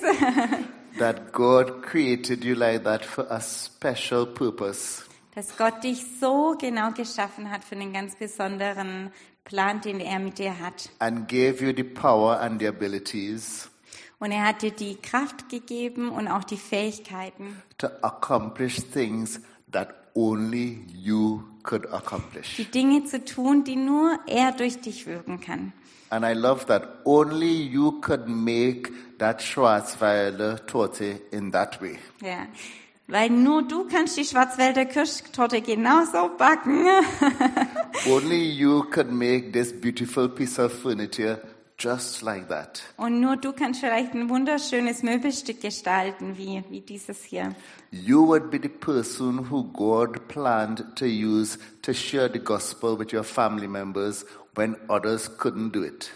that 0.98 1.32
God 1.32 1.82
created 1.82 2.44
you 2.44 2.54
like 2.54 2.84
that 2.84 3.04
for 3.04 3.30
a 3.30 3.40
special 3.40 4.26
purpose. 4.26 5.02
dass 5.34 5.56
Gott 5.56 5.82
dich 5.82 6.04
so 6.20 6.54
genau 6.58 6.92
geschaffen 6.92 7.50
hat 7.50 7.64
für 7.64 7.74
einen 7.74 7.92
ganz 7.92 8.14
besonderen 8.16 9.10
Plan, 9.44 9.80
den 9.80 10.00
er 10.00 10.18
mit 10.20 10.38
dir 10.38 10.58
hat. 10.60 10.88
and 11.00 11.28
gave 11.28 11.62
you 11.64 11.72
the 11.76 11.84
power 11.84 12.40
and 12.40 12.60
the 12.60 12.68
abilities 12.68 13.68
Und 14.20 14.30
er 14.30 14.44
hat 14.46 14.62
dir 14.62 14.70
die 14.70 14.94
Kraft 14.96 15.50
gegeben 15.50 16.08
und 16.08 16.28
auch 16.28 16.44
die 16.44 16.56
Fähigkeiten, 16.56 17.60
to 17.76 17.88
accomplish 18.00 18.76
things 18.92 19.40
that 19.70 19.88
only 20.14 20.84
you 20.92 21.44
could 21.62 21.86
accomplish. 21.92 22.56
die 22.56 22.70
Dinge 22.70 23.04
zu 23.04 23.24
tun, 23.24 23.64
die 23.64 23.76
nur 23.76 24.18
er 24.26 24.52
durch 24.52 24.80
dich 24.80 25.06
wirken 25.06 25.40
kann. 25.40 25.72
And 26.10 26.24
I 26.24 26.32
love 26.32 26.66
that 26.66 27.00
only 27.04 27.62
you 27.62 28.00
could 28.00 28.28
make 28.28 28.92
that 29.18 29.42
Schwarzwälder 29.42 30.64
Torte 30.66 31.20
in 31.32 31.50
that 31.52 31.80
way. 31.80 31.98
Ja. 32.22 32.46
Weil 33.06 33.30
nur 33.30 33.62
du 33.66 33.86
kannst 33.86 34.16
die 34.16 34.24
Schwarzwälder 34.24 34.86
Kirschtorte 34.86 35.60
genauso 35.60 36.30
backen. 36.38 36.86
only 38.08 38.42
you 38.42 38.84
could 38.84 39.10
make 39.10 39.52
this 39.52 39.72
beautiful 39.72 40.28
piece 40.28 40.58
of 40.58 40.72
furniture 40.72 41.40
just 41.84 42.22
like 42.22 42.48
that. 42.48 42.82
Und 42.96 43.20
nur 43.20 43.36
du 43.36 43.52
kannst 43.52 43.80
vielleicht 43.80 44.14
ein 44.14 44.30
wunderschönes 44.30 45.02
Möbelstück 45.02 45.60
gestalten, 45.60 46.38
wie, 46.38 46.64
wie 46.70 46.80
dieses 46.80 47.22
hier. 47.22 47.54
You 47.90 48.26
would 48.26 48.50
be 48.50 48.58
the 48.60 48.68
person 48.68 49.50
who 49.50 49.64
God 49.64 50.26
planned 50.28 50.96
to 50.96 51.04
use 51.04 51.58
to 51.82 51.92
share 51.92 52.30
the 52.32 52.38
gospel 52.38 52.98
with 52.98 53.12
your 53.12 53.24
family 53.24 53.68
members 53.68 54.24
when 54.54 54.76
others 54.88 55.30
couldn't 55.38 55.72
do 55.72 55.82
it. 55.82 56.10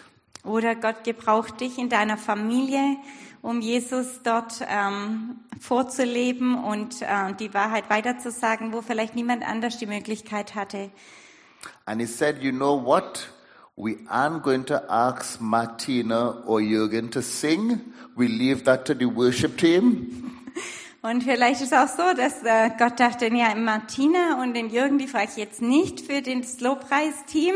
Oder 0.44 0.74
Gott 0.74 1.04
gebraucht 1.04 1.60
dich 1.60 1.78
in 1.78 1.90
deiner 1.90 2.16
Familie, 2.16 2.96
um 3.42 3.60
Jesus 3.60 4.22
dort 4.22 4.60
ähm, 4.66 5.40
vorzuleben 5.60 6.56
und 6.64 7.02
äh, 7.02 7.34
die 7.38 7.52
Wahrheit 7.52 7.90
weiterzusagen, 7.90 8.72
wo 8.72 8.80
vielleicht 8.80 9.14
niemand 9.14 9.46
anders 9.46 9.76
die 9.78 9.86
Möglichkeit 9.86 10.54
hatte. 10.54 10.90
And 11.84 12.00
he 12.00 12.06
said, 12.06 12.42
You 12.42 12.52
know 12.52 12.82
what? 12.82 13.28
We 13.80 13.98
aren't 14.10 14.42
going 14.42 14.64
to 14.64 14.82
ask 14.88 15.40
Martina 15.40 16.42
or 16.46 16.60
Jürgen 16.60 17.12
to 17.12 17.22
sing. 17.22 17.80
We 18.16 18.26
leave 18.26 18.64
that 18.64 18.84
to 18.86 18.94
the 18.94 19.04
worship 19.04 19.56
team. 19.56 20.32
Und 21.00 21.22
vielleicht 21.22 21.60
ist 21.60 21.72
auch 21.72 21.86
so, 21.86 22.02
dass 22.16 22.42
äh, 22.42 22.70
Gott 22.76 22.98
dachte, 22.98 23.32
ja, 23.32 23.54
Martina 23.54 24.42
und 24.42 24.54
den 24.54 24.70
Jürgen, 24.70 24.98
die 24.98 25.06
frage 25.06 25.28
ich 25.30 25.36
jetzt 25.36 25.62
nicht 25.62 26.00
für 26.00 26.22
das 26.22 26.58
Lobpreisteam. 26.58 27.54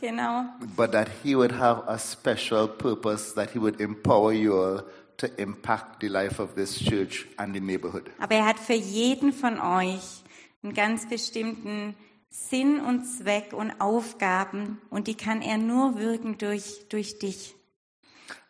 Genau. 0.00 0.46
But 0.74 0.92
that 0.92 1.08
he 1.22 1.36
would 1.36 1.52
have 1.52 1.86
a 1.86 1.98
special 1.98 2.66
purpose, 2.66 3.34
that 3.34 3.50
he 3.50 3.60
would 3.60 3.78
empower 3.78 4.32
you 4.32 4.58
all 4.58 4.84
to 5.18 5.26
impact 5.36 6.00
the 6.00 6.08
life 6.08 6.40
of 6.40 6.54
this 6.54 6.78
church 6.78 7.26
and 7.36 7.54
the 7.54 7.60
neighborhood. 7.60 8.04
Aber 8.18 8.36
er 8.36 8.46
hat 8.46 8.58
für 8.58 8.72
jeden 8.72 9.34
von 9.34 9.60
euch 9.60 10.24
einen 10.62 10.72
ganz 10.72 11.06
bestimmten 11.06 11.94
Sinn 12.32 12.80
und 12.80 13.04
Zweck 13.04 13.52
und 13.52 13.78
Aufgaben 13.78 14.80
und 14.88 15.06
die 15.06 15.14
kann 15.14 15.42
er 15.42 15.58
nur 15.58 15.98
wirken 15.98 16.38
durch, 16.38 16.88
durch 16.88 17.18
dich. 17.18 17.54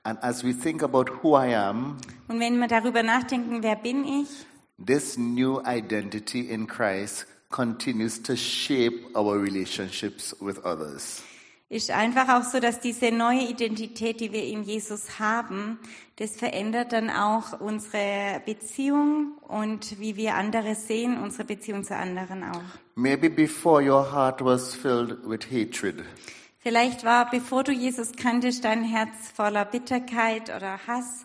And 0.05 0.23
as 0.23 0.45
we 0.45 0.55
think 0.55 0.85
about 0.85 1.07
who 1.21 1.37
I 1.37 1.55
am, 1.55 1.97
Und 2.29 2.39
wenn 2.39 2.59
wir 2.59 2.69
darüber 2.69 3.03
nachdenken, 3.03 3.65
wer 3.65 3.75
bin 3.75 4.05
ich, 4.05 4.29
this 4.85 5.19
new 5.19 5.61
identity 5.67 6.43
in 6.49 6.69
Christ 6.69 7.27
continues 7.51 8.23
to 8.23 8.37
shape 8.37 9.17
our 9.17 9.37
relationships 9.37 10.35
with 10.41 10.65
others. 10.65 11.23
Ist 11.73 11.91
einfach 11.91 12.29
auch 12.29 12.45
so, 12.45 12.61
dass 12.61 12.81
diese 12.81 13.11
neue 13.11 13.49
Identität, 13.49 14.21
die 14.21 14.31
wir 14.31 14.45
in 14.45 14.63
Jesus 14.63 15.19
haben, 15.19 15.79
das 16.17 16.37
verändert 16.37 16.93
dann 16.93 17.09
auch 17.09 17.59
unsere 17.61 18.43
Beziehung 18.45 19.39
und 19.49 19.99
wie 19.99 20.17
wir 20.17 20.35
andere 20.35 20.75
sehen, 20.75 21.17
unsere 21.17 21.45
Beziehung 21.45 21.83
zu 21.83 21.97
anderen 21.97 22.45
auch. 22.45 22.61
Maybe 22.95 23.31
before 23.31 23.83
your 23.83 24.13
heart 24.13 24.45
was 24.45 24.75
filled 24.75 25.27
with 25.27 25.51
hatred. 25.51 26.05
Vielleicht 26.59 27.05
war, 27.05 27.31
bevor 27.31 27.65
du 27.65 27.73
Jesus 27.73 28.13
kanntest, 28.13 28.65
dein 28.65 28.85
Herz 28.85 29.31
voller 29.35 29.65
Bitterkeit 29.65 30.55
oder 30.55 30.79
Hass. 30.87 31.25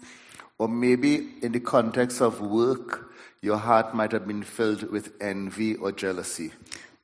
Or 0.58 0.70
maybe 0.70 1.26
in 1.42 1.52
the 1.52 1.60
context 1.60 2.22
of 2.22 2.40
work, 2.40 3.12
your 3.44 3.66
heart 3.66 3.94
might 3.94 4.14
have 4.14 4.26
been 4.26 4.44
filled 4.44 4.90
with 4.94 5.12
envy 5.20 5.78
or 5.78 5.92
jealousy. 5.92 6.54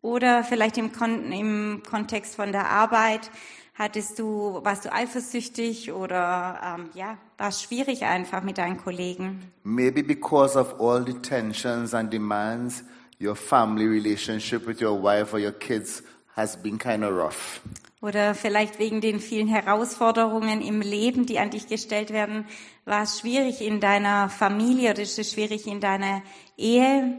Oder 0.04 0.44
vielleicht 0.44 0.78
im, 0.78 0.92
Kon 0.92 1.32
im 1.32 1.82
Kontext 1.90 2.36
von 2.36 2.52
der 2.52 2.70
Arbeit 2.70 3.32
hattest 3.74 4.20
du, 4.20 4.60
warst 4.62 4.84
du 4.84 4.92
eifersüchtig 4.92 5.94
oder 5.94 6.60
ähm, 6.62 6.90
ja, 6.94 7.18
war 7.38 7.48
es 7.48 7.64
schwierig 7.64 8.04
einfach 8.04 8.44
mit 8.44 8.58
deinen 8.58 8.78
Kollegen. 8.78 9.50
Maybe 9.64 10.04
because 10.04 10.60
of 10.60 10.76
all 10.82 11.06
the 11.06 11.14
tensions 11.14 11.94
and 11.94 12.12
demands, 12.12 12.84
your 13.18 13.34
family 13.34 13.86
relationship 13.88 14.68
with 14.68 14.82
your 14.82 15.02
wife 15.02 15.34
or 15.34 15.40
your 15.40 15.54
kids 15.54 16.04
has 16.36 16.62
been 16.62 16.78
kind 16.78 17.06
of 17.06 17.12
rough. 17.12 17.62
Oder 18.02 18.36
vielleicht 18.36 18.80
wegen 18.80 19.00
den 19.00 19.22
vielen 19.22 19.48
Herausforderungen 19.48 20.62
im 20.62 20.82
Leben, 20.82 21.26
die 21.26 21.40
an 21.40 21.50
dich 21.50 21.68
gestellt 21.68 22.12
werden, 22.12 22.46
war 22.84 23.04
es 23.04 23.22
schwierig 23.22 23.62
in 23.62 23.80
deiner 23.80 24.28
Familie 24.28 24.92
oder 24.92 25.02
ist 25.02 25.18
es 25.18 25.32
schwierig 25.32 25.66
in 25.66 25.80
deiner 25.80 26.22
Ehe. 26.58 27.16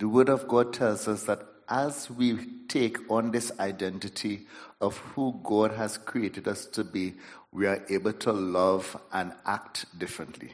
The 0.00 0.06
Word 0.06 0.28
of 0.28 0.48
God 0.48 0.74
tells 0.74 1.06
us 1.06 1.24
that 1.26 1.55
as 1.68 2.10
we 2.10 2.38
take 2.68 2.98
on 3.10 3.32
this 3.32 3.52
identity 3.58 4.46
of 4.80 4.96
who 5.14 5.40
God 5.42 5.72
has 5.72 5.98
created 5.98 6.46
us 6.48 6.66
to 6.66 6.84
be, 6.84 7.14
we 7.52 7.66
are 7.66 7.82
able 7.88 8.12
to 8.12 8.32
love 8.32 8.96
and 9.12 9.32
act 9.44 9.86
differently. 9.98 10.52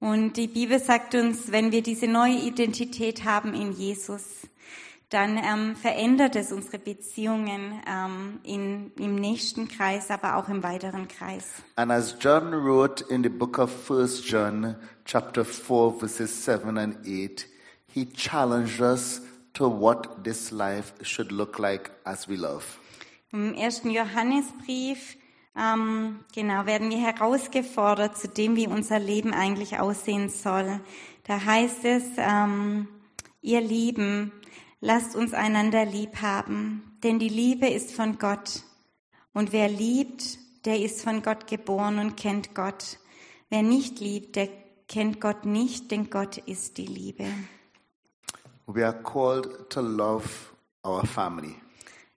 Und 0.00 0.36
die 0.36 0.48
Bibel 0.48 0.78
sagt 0.78 1.14
uns, 1.14 1.50
wenn 1.50 1.72
wir 1.72 1.82
diese 1.82 2.06
neue 2.06 2.36
Identität 2.36 3.24
haben 3.24 3.54
in 3.54 3.72
Jesus, 3.72 4.46
dann 5.08 5.38
ähm, 5.38 5.76
verändert 5.76 6.34
es 6.36 6.50
unsere 6.52 6.78
Beziehungen 6.78 7.80
ähm, 7.86 8.40
in, 8.42 8.92
im 8.98 9.14
nächsten 9.14 9.68
Kreis, 9.68 10.10
aber 10.10 10.36
auch 10.36 10.48
im 10.48 10.62
weiteren 10.62 11.08
Kreis. 11.08 11.52
And 11.76 11.90
as 11.92 12.16
John 12.20 12.52
wrote 12.52 13.04
in 13.08 13.22
the 13.22 13.28
book 13.28 13.58
of 13.58 13.70
1 13.88 14.28
John, 14.28 14.76
chapter 15.04 15.44
4, 15.44 16.00
verses 16.00 16.44
7 16.44 16.76
and 16.76 16.96
8, 17.06 17.46
he 17.86 18.06
challenged 18.06 18.80
us 18.80 19.22
to 19.54 19.68
what 19.68 20.24
this 20.24 20.50
life 20.50 20.92
should 21.02 21.32
look 21.32 21.58
like 21.58 21.90
as 22.04 22.28
we 22.28 22.36
love. 22.36 22.64
Im 23.32 23.54
ersten 23.54 23.90
Johannesbrief 23.90 25.16
ähm, 25.56 26.20
genau 26.34 26.66
werden 26.66 26.90
wir 26.90 26.98
herausgefordert 26.98 28.16
zu 28.16 28.28
dem, 28.28 28.56
wie 28.56 28.66
unser 28.66 28.98
Leben 28.98 29.32
eigentlich 29.32 29.78
aussehen 29.78 30.28
soll. 30.28 30.80
Da 31.24 31.44
heißt 31.44 31.84
es, 31.84 32.02
ähm, 32.16 32.88
ihr 33.40 33.60
Lieben, 33.60 34.32
lasst 34.80 35.14
uns 35.14 35.32
einander 35.32 35.84
lieb 35.84 36.20
haben, 36.20 36.98
denn 37.02 37.18
die 37.18 37.28
Liebe 37.28 37.68
ist 37.68 37.92
von 37.92 38.18
Gott. 38.18 38.62
Und 39.32 39.52
wer 39.52 39.68
liebt, 39.68 40.38
der 40.64 40.80
ist 40.80 41.02
von 41.02 41.22
Gott 41.22 41.46
geboren 41.46 41.98
und 41.98 42.16
kennt 42.16 42.54
Gott. 42.54 42.98
Wer 43.48 43.62
nicht 43.62 44.00
liebt, 44.00 44.36
der 44.36 44.48
kennt 44.88 45.20
Gott 45.20 45.44
nicht, 45.44 45.90
denn 45.90 46.10
Gott 46.10 46.38
ist 46.38 46.78
die 46.78 46.86
Liebe. 46.86 47.26
We 48.66 48.84
are 48.84 48.94
called 49.02 49.68
to 49.70 49.80
love 49.80 50.24
our 50.84 51.04
family. 51.06 51.56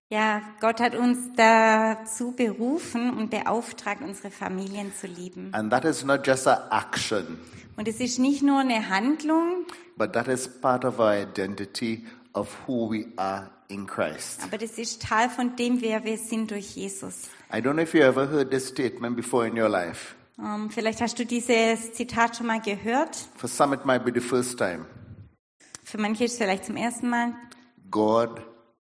Ja, 0.10 0.42
Gott 0.62 0.80
hat 0.80 0.96
uns 0.96 1.18
dazu 1.36 2.32
berufen 2.32 3.18
und 3.18 3.30
beauftragt, 3.30 4.02
unsere 4.02 4.32
Familien 4.32 4.94
zu 4.96 5.06
lieben. 5.08 5.50
And 5.54 5.70
that 5.72 5.84
is 5.84 6.06
not 6.06 6.26
just 6.26 6.48
an 6.48 6.60
action, 6.72 7.38
Und 7.76 7.88
es 7.90 8.00
ist 8.00 8.18
nicht 8.18 8.42
nur 8.42 8.60
eine 8.60 8.88
Handlung, 8.90 9.66
but 9.98 10.14
that 10.14 10.28
is 10.30 10.48
part 10.48 10.86
of 10.86 11.00
our 11.00 11.14
identity 11.14 12.06
of 12.34 12.56
who 12.66 12.90
we 12.90 13.08
are 13.18 13.50
in 13.68 13.86
Christ. 13.86 14.42
aber 14.44 14.58
das 14.58 14.78
ist 14.78 15.02
Teil 15.02 15.30
von 15.30 15.58
dem, 15.58 15.82
wer 15.82 16.06
wir 16.06 16.18
sind 16.18 16.52
durch 16.52 16.76
Jesus. 16.78 17.24
I 17.52 17.58
don't 17.58 17.74
know 17.74 17.84
if 17.84 17.94
you 17.94 18.02
ever 18.02 18.30
heard 18.30 18.50
this 18.50 18.68
statement 18.70 19.18
before 19.18 19.46
in 19.46 19.60
your 19.60 19.68
life. 19.70 20.16
Ähm, 20.40 20.70
vielleicht 20.70 21.02
hast 21.02 21.20
du 21.20 21.26
dieses 21.26 21.92
Zitat 21.94 22.38
schon 22.38 22.48
mal 22.48 22.62
gehört. 22.62 23.18
For 23.36 23.50
some, 23.50 23.76
it 23.76 23.84
might 23.86 24.06
be 24.06 24.12
the 24.14 24.22
first 24.26 24.58
time. 24.58 24.86
Für 25.90 25.98
manche 25.98 26.26
ist 26.26 26.34
es 26.34 26.38
vielleicht 26.38 26.66
zum 26.66 26.76
ersten 26.76 27.10
Mal. 27.10 27.34
God 27.90 28.42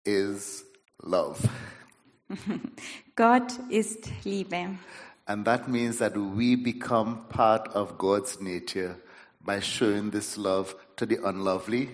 is 0.05 0.67
love. 0.99 1.39
Gott 3.17 3.59
ist 3.71 4.11
Liebe. 4.25 4.77
And 5.25 5.47
that 5.47 5.67
means 5.67 5.97
that 5.97 6.15
we 6.15 6.57
become 6.57 7.21
part 7.31 7.75
of 7.75 7.97
God's 7.97 8.39
nature 8.43 8.97
by 9.41 9.63
showing 9.63 10.11
this 10.11 10.37
love 10.37 10.77
to 10.97 11.07
the 11.07 11.17
unlovely, 11.21 11.89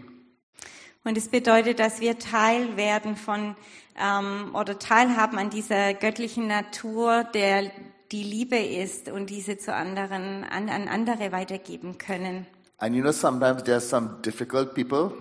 Und 1.04 1.16
es 1.16 1.28
bedeutet, 1.28 1.78
dass 1.78 2.00
wir 2.00 2.18
Teil 2.18 2.76
werden 2.76 3.14
von 3.14 3.54
ähm, 3.96 4.56
oder 4.56 4.76
teilhaben 4.76 5.38
an 5.38 5.50
dieser 5.50 5.94
göttlichen 5.94 6.48
Natur, 6.48 7.22
der 7.22 7.70
die 8.10 8.24
Liebe 8.24 8.58
ist 8.58 9.08
und 9.08 9.30
diese 9.30 9.56
zu 9.56 9.72
anderen 9.72 10.42
an, 10.42 10.68
an 10.68 10.88
andere 10.88 11.30
weitergeben 11.30 11.96
können. 11.96 12.48
And 12.78 12.94
you 12.94 13.02
know, 13.02 13.12
sometimes 13.12 13.62
there 13.62 13.76
are 13.76 13.80
some 13.80 14.18
difficult 14.22 14.74
people, 14.74 15.12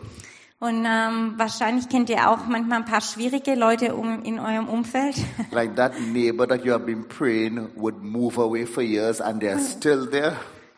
Und 0.60 0.86
ähm, 0.86 1.34
wahrscheinlich 1.38 1.90
kennt 1.90 2.10
ihr 2.10 2.30
auch 2.30 2.48
manchmal 2.48 2.80
ein 2.80 2.86
paar 2.86 3.02
schwierige 3.02 3.56
Leute 3.56 3.94
um, 3.94 4.24
in 4.24 4.40
eurem 4.40 4.68
Umfeld. 4.68 5.16
like 5.52 5.76
that 5.76 6.00
neighbor 6.00 6.48
that 6.48 6.64
you 6.64 6.72
have 6.72 6.86
been 6.86 7.06
praying 7.08 7.70
would 7.76 8.02
move 8.02 8.40
away 8.40 8.66
for 8.66 8.82
years 8.82 9.20
and 9.20 9.44
they're 9.44 9.60
still 9.60 10.10
there. 10.10 10.38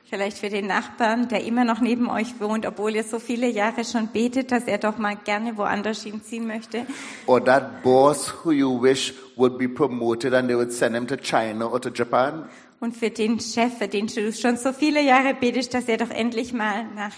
Vielleicht 0.09 0.37
für 0.37 0.49
den 0.49 0.67
Nachbarn, 0.67 1.27
der 1.27 1.43
immer 1.43 1.65
noch 1.65 1.81
neben 1.81 2.09
euch 2.09 2.39
wohnt, 2.39 2.65
obwohl 2.65 2.95
ihr 2.95 3.03
so 3.03 3.19
viele 3.19 3.47
Jahre 3.47 3.83
schon 3.83 4.07
betet, 4.07 4.51
dass 4.51 4.63
er 4.63 4.77
doch 4.77 4.97
mal 4.97 5.17
gerne 5.17 5.57
woanders 5.57 6.03
hinziehen 6.03 6.47
möchte. 6.47 6.85
Or 7.25 7.43
that 7.43 7.83
boss 7.83 8.33
who 8.43 8.51
you 8.51 8.81
wish 8.81 9.13
would 9.35 9.57
be 9.57 9.67
promoted 9.67 10.33
and 10.33 10.47
they 10.47 10.55
would 10.55 10.71
send 10.71 10.95
him 10.95 11.07
to 11.07 11.17
China 11.17 11.67
or 11.67 11.79
to 11.81 11.89
Japan. 11.89 12.45
Und 12.79 12.95
für 12.95 13.09
den 13.09 13.39
Chef, 13.39 13.77
für 13.77 13.87
den 13.87 14.07
du 14.07 14.31
schon 14.31 14.57
so 14.57 14.71
viele 14.71 15.01
Jahre 15.01 15.33
betest, 15.33 15.73
dass 15.73 15.85
er 15.85 15.97
doch 15.97 16.11
endlich 16.11 16.53
mal 16.53 16.85
nach 16.93 17.13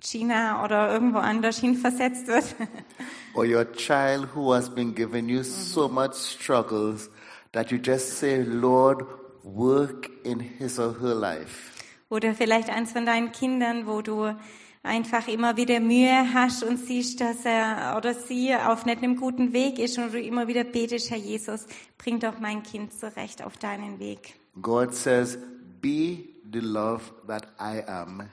China 0.00 0.64
oder 0.64 0.92
irgendwo 0.92 1.18
anders 1.18 1.58
hinversetzt 1.58 2.26
wird. 2.26 2.44
Or 3.34 3.44
your 3.44 3.64
child 3.72 4.28
who 4.34 4.52
has 4.52 4.68
been 4.68 4.94
giving 4.94 5.28
you 5.28 5.42
so 5.42 5.88
much 5.88 6.14
struggles 6.14 7.10
that 7.52 7.70
you 7.70 7.78
just 7.78 8.18
say, 8.18 8.42
Lord, 8.42 9.04
work 9.42 10.10
in 10.24 10.40
his 10.40 10.78
or 10.78 10.94
her 11.00 11.14
life. 11.14 11.72
Oder 12.08 12.34
vielleicht 12.34 12.68
eins 12.68 12.92
von 12.92 13.06
deinen 13.06 13.32
Kindern, 13.32 13.86
wo 13.86 14.02
du 14.02 14.34
einfach 14.82 15.28
immer 15.28 15.56
wieder 15.56 15.80
Mühe 15.80 16.34
hast 16.34 16.62
und 16.62 16.76
siehst, 16.76 17.20
dass 17.20 17.44
er 17.44 17.94
oder 17.96 18.14
sie 18.14 18.54
auf 18.54 18.84
nicht 18.84 19.02
einem 19.02 19.16
guten 19.16 19.52
Weg 19.52 19.78
ist 19.78 19.96
und 19.98 20.12
du 20.12 20.20
immer 20.20 20.48
wieder 20.48 20.64
betest, 20.64 21.10
Herr 21.10 21.18
Jesus, 21.18 21.66
bring 21.96 22.20
doch 22.20 22.38
mein 22.40 22.62
Kind 22.62 22.92
zurecht 22.92 23.42
auf 23.42 23.56
deinen 23.56 23.98
Weg. 23.98 24.34
God 24.60 24.94
says, 24.94 25.38
Be 25.80 26.30
the 26.50 26.60
love 26.60 27.12
that 27.26 27.46
I 27.58 27.82
am 27.86 28.30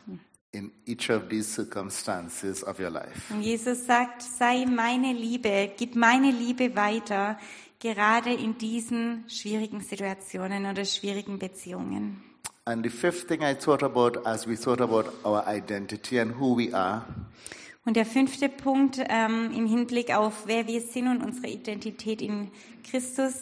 in 0.51 0.71
each 0.86 1.10
of 1.10 1.29
these 1.29 1.47
circumstances 1.47 2.63
of 2.63 2.79
your 2.79 2.89
life. 2.89 3.32
Und 3.32 3.41
Jesus 3.41 3.86
sagt, 3.86 4.21
sei 4.21 4.65
meine 4.65 5.13
Liebe, 5.13 5.71
gib 5.77 5.95
meine 5.95 6.32
Liebe 6.32 6.75
weiter, 6.75 7.38
gerade 7.79 8.34
in 8.34 8.58
diesen 8.58 9.23
schwierigen 9.29 9.82
Situationen 9.82 10.65
oder 10.65 10.86
schwierigen 10.86 11.39
Beziehungen. 11.39 12.23
And 12.65 12.84
the 12.84 12.89
fifth 12.89 13.27
thing 13.27 13.41
I 13.41 13.55
thought 13.55 13.84
about 13.84 14.25
as 14.25 14.47
we 14.47 14.55
thought 14.55 14.82
about 14.82 15.12
our 15.23 15.43
identity 15.47 16.19
and 16.19 16.39
who 16.39 16.55
we 16.55 16.73
are 16.73 17.05
Und 17.86 17.95
der 17.95 18.05
fünfte 18.05 18.49
Punkt 18.49 18.99
ähm, 19.10 19.51
im 19.55 19.65
Hinblick 19.65 20.15
auf 20.15 20.45
wer 20.45 20.67
wir 20.67 20.82
sind 20.82 21.08
und 21.08 21.23
unsere 21.23 21.47
Identität 21.47 22.21
in 22.21 22.51
Christus, 22.84 23.41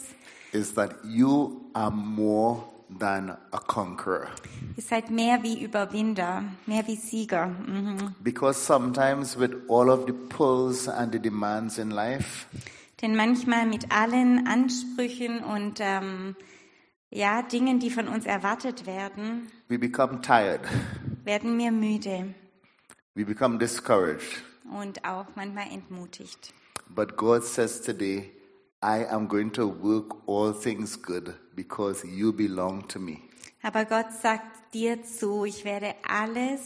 is 0.52 0.74
that 0.74 0.94
you 1.04 1.70
are 1.74 1.90
more 1.90 2.62
than 3.00 3.36
a 3.52 3.58
conqueror. 3.58 4.28
ihr 4.76 4.82
seid 4.82 5.10
mehr 5.10 5.42
wie 5.42 5.62
Überwinder, 5.62 6.44
mehr 6.66 6.86
wie 6.86 6.96
Sieger. 6.96 7.46
Mhm. 7.48 8.14
Because 8.20 8.58
sometimes, 8.64 9.38
with 9.38 9.52
all 9.68 9.90
of 9.90 10.06
the 10.06 10.12
pulls 10.12 10.88
and 10.88 11.12
the 11.12 11.18
demands 11.18 11.78
in 11.78 11.90
life, 11.90 12.46
Denn 13.02 13.14
manchmal 13.14 13.66
mit 13.66 13.92
allen 13.92 14.48
Ansprüchen 14.48 15.38
und 15.44 15.78
ähm, 15.80 16.34
ja, 17.10 17.42
Dingen, 17.42 17.78
die 17.78 17.90
von 17.90 18.08
uns 18.08 18.26
erwartet 18.26 18.86
werden, 18.86 19.48
we 19.68 19.78
become 19.78 20.20
tired, 20.20 20.60
werden 21.24 21.56
wir 21.58 21.70
müde 21.70 22.34
we 23.14 23.24
become 23.24 23.58
discouraged. 23.58 24.42
und 24.70 25.04
auch 25.04 25.26
manchmal 25.36 25.66
entmutigt. 25.72 26.52
But 26.88 27.16
God 27.16 27.44
says 27.44 27.80
today, 27.82 28.30
I 28.82 29.04
am 29.10 29.26
going 29.26 29.50
to 29.52 29.66
work 29.66 30.28
all 30.28 30.52
things 30.52 30.96
good 30.96 31.34
because 31.54 32.04
you 32.04 32.32
belong 32.32 32.86
to 32.88 33.00
me. 33.00 33.22
Aber 33.62 33.84
Gott 33.84 34.12
sagt 34.12 34.72
dir 34.72 35.02
zu, 35.02 35.44
ich 35.44 35.64
werde 35.64 35.94
alles 36.08 36.60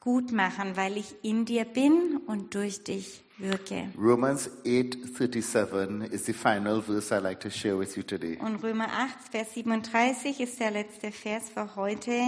gut 0.00 0.32
machen, 0.32 0.76
weil 0.76 0.96
ich 0.96 1.14
in 1.22 1.44
dir 1.44 1.64
bin 1.64 2.20
und 2.26 2.54
durch 2.54 2.82
dich 2.82 3.22
wirke. 3.38 3.92
Romans 3.96 4.50
8:37 4.64 6.10
is 6.10 6.26
the 6.26 6.32
final 6.32 6.82
verse 6.82 7.14
I'd 7.14 7.22
like 7.22 7.40
to 7.40 7.50
share 7.50 7.78
with 7.78 7.96
you 7.96 8.02
today. 8.02 8.36
Und 8.38 8.56
Römer 8.62 8.88
8, 8.88 9.28
Vers 9.30 9.54
37 9.54 10.40
ist 10.40 10.58
der 10.58 10.72
letzte 10.72 11.12
Vers 11.12 11.48
für 11.48 11.76
heute. 11.76 12.22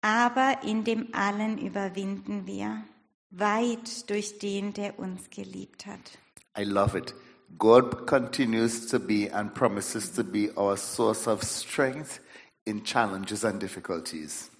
Aber 0.00 0.58
in 0.64 0.84
dem 0.84 1.08
allen 1.14 1.58
überwinden 1.58 2.46
wir, 2.46 2.84
weit 3.30 4.10
durch 4.10 4.38
den, 4.38 4.72
der 4.72 4.98
uns 4.98 5.30
geliebt 5.30 5.86
hat. 5.86 6.18
I 6.58 6.64
love 6.64 6.98
it. 6.98 7.14
God 7.58 8.06
continues 8.06 8.86
to 8.86 8.98
be 8.98 9.28
and 9.30 9.54
promises 9.54 10.12
to 10.12 10.24
be 10.24 10.50
our 10.56 10.76
source 10.76 11.26
of 11.28 11.42
strength 11.42 12.20
in 12.64 12.84
challenges 12.84 13.44
and 13.44 13.60
difficulties. 13.60 14.50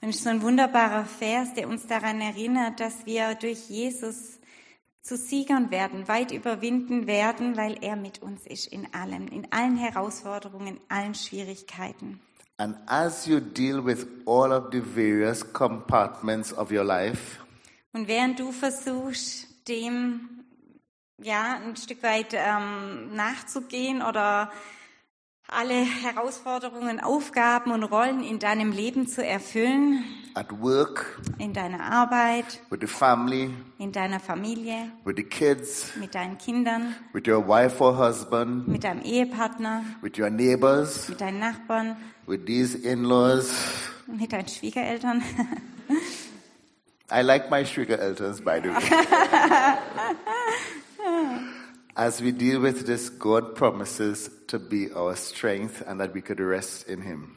Und 0.00 0.14
so 0.14 0.28
ein 0.28 0.42
wunderbarer 0.42 1.04
Vers, 1.04 1.54
der 1.54 1.68
uns 1.68 1.86
daran 1.86 2.20
erinnert, 2.20 2.78
dass 2.78 3.04
wir 3.04 3.34
durch 3.34 3.68
Jesus 3.68 4.38
zu 5.02 5.16
Siegern 5.16 5.70
werden, 5.70 6.06
weit 6.06 6.30
überwinden 6.32 7.06
werden, 7.06 7.56
weil 7.56 7.82
er 7.82 7.96
mit 7.96 8.22
uns 8.22 8.46
ist 8.46 8.66
in 8.66 8.92
allem, 8.94 9.26
in 9.28 9.50
allen 9.50 9.76
Herausforderungen, 9.76 10.66
in 10.68 10.80
allen 10.88 11.14
Schwierigkeiten. 11.14 12.20
And 12.58 12.76
as 12.86 13.26
you 13.26 13.40
deal 13.40 13.84
with 13.84 14.06
all 14.26 14.52
of 14.52 14.72
the 14.72 14.80
various 14.80 15.44
compartments 15.52 16.52
of 16.52 16.70
your 16.70 16.84
life, 16.84 17.38
Und 17.92 18.06
während 18.06 18.38
du 18.38 18.52
versuchst, 18.52 19.46
dem 19.66 20.37
ja 21.20 21.58
ein 21.64 21.76
Stück 21.76 22.02
weit 22.02 22.28
ähm, 22.32 23.14
nachzugehen 23.14 24.02
oder 24.02 24.50
alle 25.50 25.72
Herausforderungen, 25.72 27.00
Aufgaben 27.00 27.72
und 27.72 27.82
Rollen 27.82 28.22
in 28.22 28.38
deinem 28.38 28.70
Leben 28.70 29.06
zu 29.06 29.24
erfüllen, 29.24 30.04
at 30.34 30.46
work, 30.60 31.18
in 31.38 31.54
deiner 31.54 31.80
Arbeit, 31.80 32.60
with 32.70 32.80
the 32.82 32.86
family, 32.86 33.50
in 33.78 33.90
deiner 33.90 34.20
Familie, 34.20 34.92
with 35.04 35.16
the 35.16 35.24
kids, 35.24 35.96
mit 35.96 36.14
deinen 36.14 36.36
Kindern, 36.36 36.94
with 37.14 37.26
your 37.26 37.46
wife 37.48 37.82
or 37.82 37.96
husband, 37.96 38.68
mit 38.68 38.84
deinem 38.84 39.02
Ehepartner, 39.02 39.84
with 40.02 40.18
your 40.18 40.28
neighbors, 40.28 41.08
mit 41.08 41.20
deinen 41.20 41.38
Nachbarn, 41.38 41.96
with 42.26 42.44
these 42.44 42.76
in-laws. 42.76 43.50
mit 44.06 44.32
deinen 44.32 44.48
Schwiegereltern. 44.48 45.22
I 47.10 47.22
like 47.22 47.48
my 47.48 47.62
elders, 47.62 48.42
by 48.42 48.60
the 48.60 48.68
way. 48.68 48.82
As 52.00 52.20
we 52.22 52.30
deal 52.30 52.60
with 52.62 52.86
this, 52.86 53.10
God 53.18 53.56
promises 53.56 54.30
to 54.46 54.58
be 54.60 54.88
our 54.94 55.16
strength 55.16 55.82
and 55.84 55.98
that 56.00 56.14
we 56.14 56.20
could 56.22 56.38
rest 56.38 56.88
in 56.88 57.02
Him. 57.02 57.34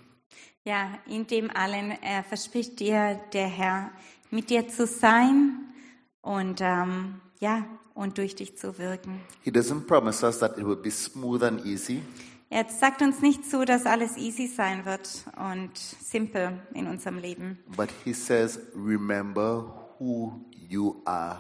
Ja, 0.64 1.00
in 1.08 1.26
dem 1.26 1.50
allen 1.50 1.90
äh, 2.04 2.22
verspricht 2.22 2.80
dir 2.80 3.20
der 3.34 3.48
Herr, 3.48 3.90
mit 4.30 4.52
dir 4.52 4.68
zu 4.68 4.86
sein 4.86 5.74
und 6.22 6.60
ähm, 6.62 7.22
ja 7.40 7.66
und 7.96 8.20
durch 8.20 8.36
dich 8.36 8.56
zu 8.56 8.78
wirken. 8.78 9.20
He 9.44 9.50
doesn't 9.50 9.88
promise 9.88 10.24
us 10.24 10.38
that 10.40 10.60
it 10.60 10.64
will 10.68 10.76
be 10.76 10.92
smooth 10.92 11.42
and 11.42 11.66
easy, 11.66 12.04
Er 12.52 12.66
sagt 12.70 13.02
uns 13.02 13.22
nicht 13.22 13.50
zu, 13.50 13.66
dass 13.66 13.86
alles 13.88 14.16
easy 14.18 14.46
sein 14.46 14.86
wird 14.86 15.10
und 15.38 15.76
simpel 15.78 16.60
in 16.76 16.86
unserem 16.86 17.18
Leben. 17.18 17.58
but 17.76 17.90
He 18.06 18.14
says, 18.14 18.60
Remember 18.76 19.64
who 19.98 20.34
you 20.70 21.02
are 21.06 21.40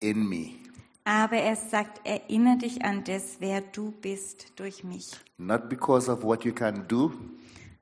in 0.00 0.28
me. 0.28 0.56
Aber 1.04 1.36
er 1.36 1.56
sagt, 1.56 2.06
erinnere 2.06 2.58
dich 2.58 2.84
an 2.84 3.02
das, 3.04 3.36
wer 3.40 3.60
du 3.60 3.90
bist 3.90 4.52
durch 4.56 4.84
mich. 4.84 5.10
Not 5.38 5.68
because 5.68 6.10
of 6.10 6.22
what 6.22 6.44
you 6.44 6.52
can 6.54 6.86
do, 6.86 7.12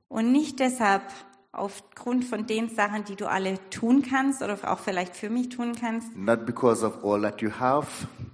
Und 0.09 0.31
nicht 0.31 0.59
deshalb 0.59 1.03
aufgrund 1.51 2.25
von 2.25 2.47
den 2.47 2.69
Sachen, 2.69 3.03
die 3.05 3.15
du 3.15 3.29
alle 3.29 3.57
tun 3.69 4.01
kannst 4.01 4.41
oder 4.41 4.57
auch 4.71 4.79
vielleicht 4.79 5.15
für 5.15 5.29
mich 5.29 5.49
tun 5.49 5.75
kannst. 5.79 6.15
not 6.15 6.45
because 6.45 6.83
of 6.85 7.03
all 7.03 7.21
that 7.21 7.41
you 7.41 7.51
have, 7.59 7.87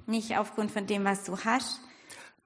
Nicht 0.05 0.37
aufgrund 0.37 0.71
von 0.71 0.85
dem, 0.87 1.03
was 1.03 1.23
du 1.25 1.37
hast. 1.37 1.81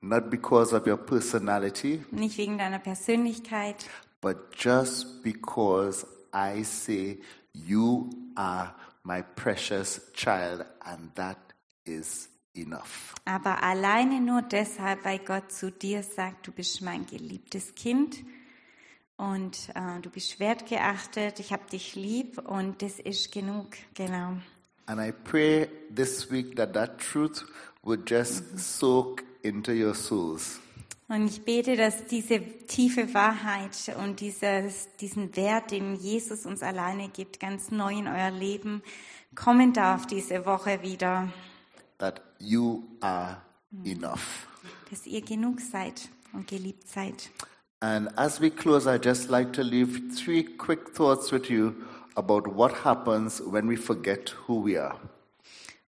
not 0.02 0.30
because 0.32 0.76
of 0.76 0.88
your 0.88 0.98
personality, 0.98 2.04
Nicht 2.12 2.38
wegen 2.38 2.58
deiner 2.58 2.80
Persönlichkeit. 2.80 3.76
but 4.22 4.38
just 4.58 5.22
because 5.24 6.08
I 6.34 6.64
say, 6.64 7.20
You 7.54 8.10
are 8.36 8.74
my 9.04 9.22
precious 9.36 10.02
child, 10.14 10.66
and 10.80 11.14
that 11.16 11.38
is 11.92 12.30
enough. 12.56 13.14
Aber 13.26 13.64
alleine 13.64 14.20
nur 14.20 14.42
deshalb, 14.42 15.06
weil 15.06 15.20
Gott 15.20 15.52
zu 15.52 15.72
dir 15.72 16.04
sagt, 16.04 16.48
du 16.48 16.52
bist 16.52 16.82
mein 16.82 17.06
geliebtes 17.06 17.76
Kind 17.76 18.24
und 19.18 19.70
äh, 19.76 20.00
du 20.02 20.10
bist 20.10 20.40
wertgeachtet, 20.40 21.40
ich 21.40 21.54
habe 21.54 21.70
dich 21.72 21.96
lieb 21.96 22.38
und 22.40 22.82
das 22.82 23.00
ist 23.00 23.32
genug, 23.32 23.68
genau. 23.94 24.38
And 24.88 25.00
I 25.00 25.12
pray 25.12 25.70
this 25.94 26.32
week 26.32 26.56
that 26.56 26.74
that 26.74 27.00
truth 27.00 27.46
would 27.84 28.10
just 28.10 28.58
soak 28.58 29.24
into 29.44 29.72
your 29.72 29.94
souls. 29.94 30.60
Und 31.08 31.28
ich 31.28 31.44
bete, 31.44 31.76
dass 31.76 32.06
diese 32.06 32.40
tiefe 32.40 33.14
Wahrheit 33.14 33.94
und 33.98 34.22
dieses, 34.22 34.88
diesen 35.02 35.36
Wert, 35.36 35.72
den 35.72 35.96
Jesus 35.96 36.46
uns 36.46 36.64
alleine 36.64 37.10
gibt, 37.10 37.42
ganz 37.42 37.70
neu 37.70 37.92
in 37.92 38.08
euer 38.08 38.32
Leben 38.32 38.82
kommen 39.36 39.74
darf 39.74 40.08
diese 40.08 40.46
Woche 40.46 40.82
wieder, 40.84 41.32
that 42.02 42.22
you 42.40 42.84
are 43.00 43.38
enough. 43.86 44.48
dass 44.90 45.08
ihr 45.08 45.22
genug 45.22 45.62
seid 45.62 46.10
und 46.34 46.48
geliebt 46.48 46.88
seid. 46.88 47.30
And 47.80 48.10
as 48.18 48.42
we 48.42 48.52
close, 48.52 48.86
I'd 48.88 49.06
just 49.06 49.30
like 49.30 49.54
to 49.54 49.64
leave 49.64 50.14
three 50.16 50.44
quick 50.44 50.94
thoughts 50.94 51.32
with 51.32 51.50
you 51.50 51.74
about 52.16 52.56
what 52.56 52.84
happens 52.84 53.42
when 53.42 53.68
we 53.68 53.78
forget 53.78 54.36
who 54.48 54.64
we 54.64 54.78
are. 54.78 55.00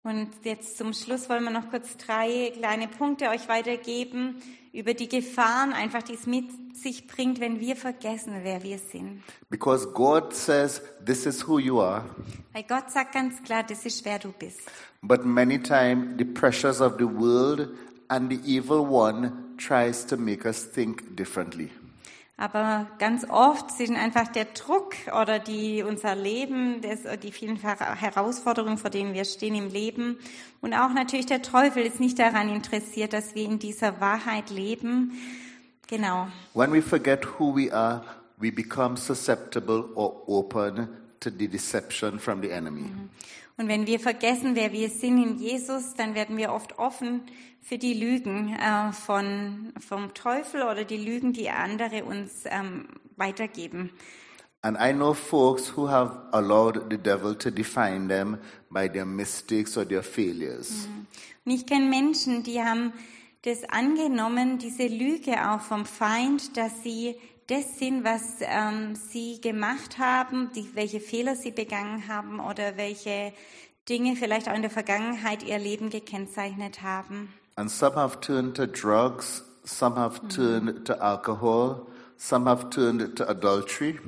Und 0.02 0.30
jetzt 0.44 0.78
zum 0.78 0.92
Schluss 0.94 1.28
wollen 1.28 1.44
wir 1.44 1.50
noch 1.50 1.68
kurz 1.70 1.96
drei 1.96 2.52
kleine 2.56 2.88
Punkte 2.88 3.28
euch 3.28 3.48
weitergeben 3.48 4.40
über 4.72 4.94
die 4.94 5.08
Gefahren, 5.08 5.72
einfach 5.72 6.02
die 6.02 6.14
es 6.14 6.26
mit 6.26 6.44
sich 6.76 7.06
bringt, 7.06 7.40
wenn 7.40 7.60
wir 7.60 7.76
vergessen, 7.76 8.34
wer 8.42 8.62
wir 8.62 8.78
sind. 8.78 9.22
Because 9.48 9.86
God 9.92 10.32
says, 10.32 10.80
This 11.04 11.26
is 11.26 11.46
who 11.46 11.58
you 11.58 11.80
are. 11.80 12.04
Weil 12.52 12.64
Gott 12.64 12.90
sagt 12.90 13.12
ganz 13.12 13.42
klar, 13.42 13.62
das 13.62 13.84
ist 13.84 14.04
wer 14.04 14.18
du 14.18 14.32
bist. 14.32 14.60
But 15.02 15.24
many 15.24 15.58
times, 15.58 16.16
the 16.18 16.24
pressures 16.24 16.80
of 16.80 16.94
the 16.98 17.06
world 17.06 17.70
and 18.08 18.30
the 18.30 18.40
evil 18.44 18.86
one 18.86 19.56
tries 19.56 20.06
to 20.06 20.16
make 20.16 20.46
us 20.46 20.64
think 20.64 21.16
differently. 21.16 21.70
Aber 22.40 22.86
ganz 22.98 23.26
oft 23.28 23.70
sind 23.70 23.96
einfach 23.96 24.26
der 24.28 24.46
Druck 24.46 24.94
oder 25.20 25.38
die, 25.38 25.82
unser 25.82 26.14
Leben, 26.14 26.80
das, 26.80 27.00
die 27.20 27.32
vielen 27.32 27.56
Herausforderungen, 27.56 28.78
vor 28.78 28.88
denen 28.88 29.12
wir 29.12 29.26
stehen 29.26 29.54
im 29.54 29.68
Leben 29.68 30.16
und 30.62 30.72
auch 30.72 30.94
natürlich 30.94 31.26
der 31.26 31.42
Teufel 31.42 31.82
ist 31.84 32.00
nicht 32.00 32.18
daran 32.18 32.48
interessiert, 32.48 33.12
dass 33.12 33.34
wir 33.34 33.44
in 33.44 33.58
dieser 33.58 34.00
Wahrheit 34.00 34.48
leben. 34.48 35.12
Genau. 35.86 36.28
When 36.54 36.72
we 36.72 36.80
forget 36.80 37.26
who 37.38 37.54
we 37.54 37.70
are, 37.70 38.02
we 38.38 38.50
become 38.50 38.96
susceptible 38.96 39.90
or 39.94 40.22
open 40.26 40.88
to 41.20 41.28
the 41.30 41.46
deception 41.46 42.18
from 42.18 42.40
the 42.40 42.50
enemy. 42.50 42.86
Und 43.60 43.68
wenn 43.68 43.86
wir 43.86 44.00
vergessen, 44.00 44.54
wer 44.54 44.72
wir 44.72 44.88
sind 44.88 45.22
in 45.22 45.36
Jesus, 45.36 45.92
dann 45.94 46.14
werden 46.14 46.38
wir 46.38 46.50
oft 46.50 46.78
offen 46.78 47.20
für 47.60 47.76
die 47.76 47.92
Lügen 47.92 48.56
äh, 48.56 48.90
von, 48.90 49.74
vom 49.78 50.14
Teufel 50.14 50.62
oder 50.62 50.84
die 50.86 50.96
Lügen, 50.96 51.34
die 51.34 51.50
andere 51.50 52.06
uns 52.06 52.44
ähm, 52.46 52.88
weitergeben. 53.16 53.90
And 54.62 54.78
I 54.80 54.94
know 54.94 55.12
folks 55.12 55.76
who 55.76 55.90
have 55.90 56.22
allowed 56.32 56.90
the 56.90 56.96
devil 56.96 57.34
to 57.34 57.50
define 57.50 58.08
them 58.08 58.38
by 58.70 58.88
their 58.88 59.04
mistakes 59.04 59.76
or 59.76 59.86
their 59.86 60.02
failures. 60.02 60.88
Und 61.44 61.52
ich 61.52 61.66
kenne 61.66 61.84
Menschen, 61.84 62.42
die 62.42 62.62
haben 62.62 62.94
das 63.42 63.64
angenommen, 63.64 64.56
diese 64.56 64.86
Lüge 64.86 65.32
auch 65.50 65.60
vom 65.60 65.84
Feind, 65.84 66.56
dass 66.56 66.82
sie 66.82 67.14
das 67.50 67.78
sind, 67.78 68.04
was 68.04 68.36
ähm, 68.40 68.94
sie 68.94 69.40
gemacht 69.40 69.98
haben, 69.98 70.50
die, 70.54 70.68
welche 70.74 71.00
Fehler 71.00 71.34
sie 71.34 71.50
begangen 71.50 72.06
haben 72.06 72.38
oder 72.38 72.76
welche 72.76 73.32
Dinge 73.88 74.14
vielleicht 74.14 74.48
auch 74.48 74.54
in 74.54 74.62
der 74.62 74.70
Vergangenheit 74.70 75.42
ihr 75.42 75.58
Leben 75.58 75.90
gekennzeichnet 75.90 76.82
haben. 76.82 77.34
And 77.56 77.68
some 77.68 77.96
have 77.96 78.20
turned 78.20 78.56
to 78.56 78.66
drugs, 78.66 79.44
some 79.64 79.96
have 79.96 80.20
turned 80.28 80.86
to 80.86 80.94
alcohol, 80.94 81.86
some 82.16 82.48
have 82.48 82.70
turned 82.70 83.16
to 83.16 83.28
adultery. 83.28 83.98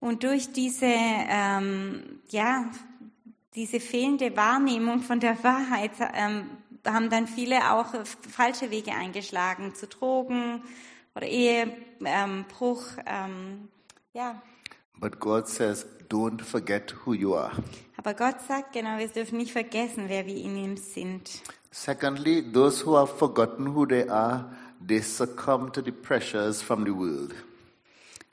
Und 0.00 0.24
durch 0.24 0.52
diese, 0.52 0.86
ähm, 0.86 2.20
ja, 2.30 2.64
diese 3.54 3.78
fehlende 3.78 4.36
Wahrnehmung 4.36 5.02
von 5.02 5.20
der 5.20 5.42
Wahrheit 5.44 5.92
ähm, 6.14 6.46
haben 6.84 7.10
dann 7.10 7.28
viele 7.28 7.72
auch 7.72 7.94
falsche 8.28 8.70
Wege 8.70 8.92
eingeschlagen 8.92 9.74
zu 9.74 9.86
Drogen 9.86 10.62
oder 11.14 11.26
Ehebruch. 11.26 12.82
Ähm, 13.06 13.06
ähm, 13.06 13.68
ja, 14.12 14.42
But 14.98 15.18
God 15.18 15.48
says, 15.48 15.86
don't 16.10 16.42
forget 16.42 16.94
who 17.06 17.14
you 17.14 17.34
are. 17.34 17.52
aber 17.96 18.12
Gott 18.14 18.40
sagt 18.46 18.74
genau, 18.74 18.98
wir 18.98 19.08
dürfen 19.08 19.38
nicht 19.38 19.52
vergessen, 19.52 20.04
wer 20.08 20.26
wir 20.26 20.36
in 20.36 20.56
ihm 20.56 20.76
sind. 20.76 21.42
Secondly, 21.70 22.42
those 22.52 22.84
who 22.84 22.96
have 22.96 23.16
forgotten 23.16 23.74
who 23.74 23.86
they 23.86 24.08
are, 24.08 24.44
they 24.86 25.00
succumb 25.00 25.72
to 25.72 25.80
the 25.80 25.92
pressures 25.92 26.60
from 26.60 26.84
the 26.84 26.94
world. 26.94 27.34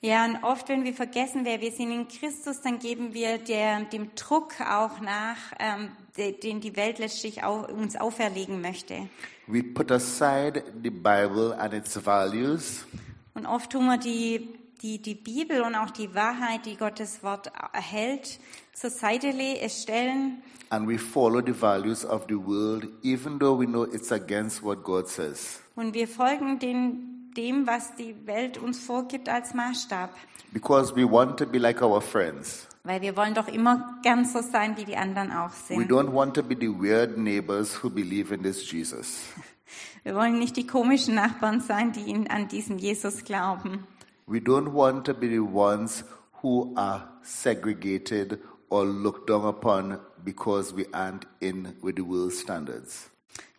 Ja, 0.01 0.25
und 0.25 0.43
oft, 0.43 0.69
wenn 0.69 0.83
wir 0.83 0.93
vergessen, 0.93 1.43
wer 1.43 1.59
wir 1.59 1.71
sind 1.71 1.91
in 1.91 2.07
Christus, 2.07 2.61
dann 2.61 2.77
geben 2.79 3.13
wir 3.13 3.39
der, 3.39 3.81
dem 3.85 4.13
Druck 4.13 4.61
auch 4.61 4.99
nach, 4.99 5.37
ähm, 5.59 5.91
de, 6.17 6.33
den 6.33 6.61
die 6.61 6.75
Welt 6.75 6.99
letztlich 6.99 7.43
auch, 7.43 7.67
uns 7.69 7.95
auferlegen 7.95 8.61
möchte. 8.61 9.09
We 9.47 9.63
put 9.63 9.91
aside 9.91 10.63
the 10.83 10.89
Bible 10.89 11.53
and 11.57 11.73
its 11.73 11.95
values, 12.05 12.85
Und 13.33 13.45
oft 13.45 13.71
tun 13.71 13.85
wir 13.85 13.97
die, 13.97 14.49
die, 14.81 15.01
die 15.01 15.15
Bibel 15.15 15.61
und 15.61 15.75
auch 15.75 15.91
die 15.91 16.13
Wahrheit, 16.15 16.65
die 16.65 16.75
Gottes 16.75 17.21
Wort 17.23 17.51
erhält, 17.71 18.39
zur 18.73 18.89
Seite 18.89 19.31
le- 19.31 19.69
stellen 19.69 20.41
and 20.69 20.87
we 20.87 20.97
follow 20.97 21.41
the 21.45 21.53
values 21.53 22.03
of 22.03 22.25
the 22.27 22.35
world, 22.35 22.87
even 23.03 23.39
though 23.39 23.57
we 23.57 23.65
know 23.65 23.83
it's 23.85 24.11
against 24.11 24.61
what 24.63 24.83
God 24.83 25.07
says. 25.07 25.61
und 25.75 25.93
wir 25.93 26.07
folgen 26.09 26.59
den, 26.59 27.16
dem, 27.37 27.67
was 27.67 27.95
die 27.95 28.15
Welt 28.25 28.57
uns 28.57 28.79
vorgibt 28.79 29.29
als 29.29 29.53
Maßstab. 29.53 30.09
Because 30.51 30.95
we 30.95 31.09
want 31.09 31.37
to 31.37 31.45
be 31.45 31.59
like 31.59 31.81
our 31.81 32.01
friends. 32.01 32.67
Weil 32.83 33.01
wir 33.01 33.15
wollen 33.17 33.33
doch 33.33 33.47
immer 33.49 33.99
gern 34.01 34.25
so 34.25 34.41
sein, 34.41 34.75
wie 34.77 34.85
die 34.85 34.95
anderen 34.97 35.31
auch 35.31 35.51
We 35.69 35.75
sind. 35.75 35.91
don't 35.91 36.13
want 36.13 36.33
to 36.35 36.41
be 36.43 36.55
the 36.59 36.69
weird 36.69 37.17
neighbors 37.17 37.83
who 37.83 37.89
believe 37.89 38.33
in 38.33 38.43
this 38.43 38.69
Jesus. 38.71 39.19
Wir 40.03 40.15
wollen 40.15 40.39
nicht 40.39 40.55
die 40.55 40.65
komischen 40.65 41.15
Nachbarn 41.15 41.59
sein, 41.59 41.91
die 41.91 41.99
ihn- 42.05 42.29
an 42.29 42.47
diesen 42.47 42.77
Jesus 42.77 43.25
glauben. 43.25 43.85
We 44.25 44.37
don't 44.37 44.71
want 44.73 45.05
to 45.05 45.13
be 45.13 45.27
the 45.27 45.39
ones 45.41 46.05
who 46.41 46.71
are 46.77 47.09
segregated 47.23 48.39
or 48.69 48.85
looked 48.85 49.29
down 49.29 49.43
upon 49.45 49.99
because 50.23 50.73
we 50.73 50.85
aren't 50.93 51.27
in 51.41 51.73
with 51.81 51.95
the 51.97 52.03
world's 52.03 52.39
standards. 52.39 53.09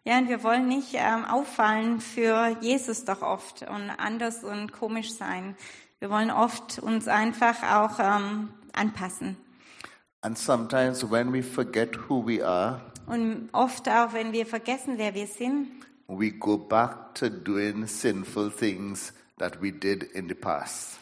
Ja, 0.08 0.16
und 0.16 0.30
wir 0.30 0.42
wollen 0.42 0.68
nicht 0.68 0.94
ähm, 0.94 1.26
auffallen 1.26 2.00
für 2.00 2.56
Jesus 2.62 3.04
doch 3.04 3.20
oft 3.20 3.60
und 3.68 3.90
anders 3.90 4.42
und 4.42 4.72
komisch 4.72 5.12
sein. 5.12 5.54
Wir 5.98 6.08
wollen 6.08 6.30
oft 6.30 6.78
uns 6.78 7.08
einfach 7.08 7.62
auch 7.62 7.98
ähm, 8.00 8.48
anpassen. 8.72 9.36
And 10.22 10.38
sometimes 10.38 11.10
when 11.10 11.30
we 11.30 11.42
forget 11.42 12.08
who 12.08 12.26
we 12.26 12.42
are, 12.42 12.80
Und 13.06 13.50
oft 13.52 13.86
auch, 13.86 14.14
wenn 14.14 14.32
wir 14.32 14.46
vergessen, 14.46 14.94
wer 14.96 15.12
wir 15.14 15.26
sind, 15.26 15.68
we 16.06 16.30
go 16.30 16.56
back 16.56 17.14
to 17.14 17.28
doing 17.28 17.86
sinful 17.86 18.50
things 18.50 19.12
that 19.38 19.60
we 19.60 19.70
did 19.70 20.04
in 20.14 20.26
the 20.26 20.34
past. 20.34 20.96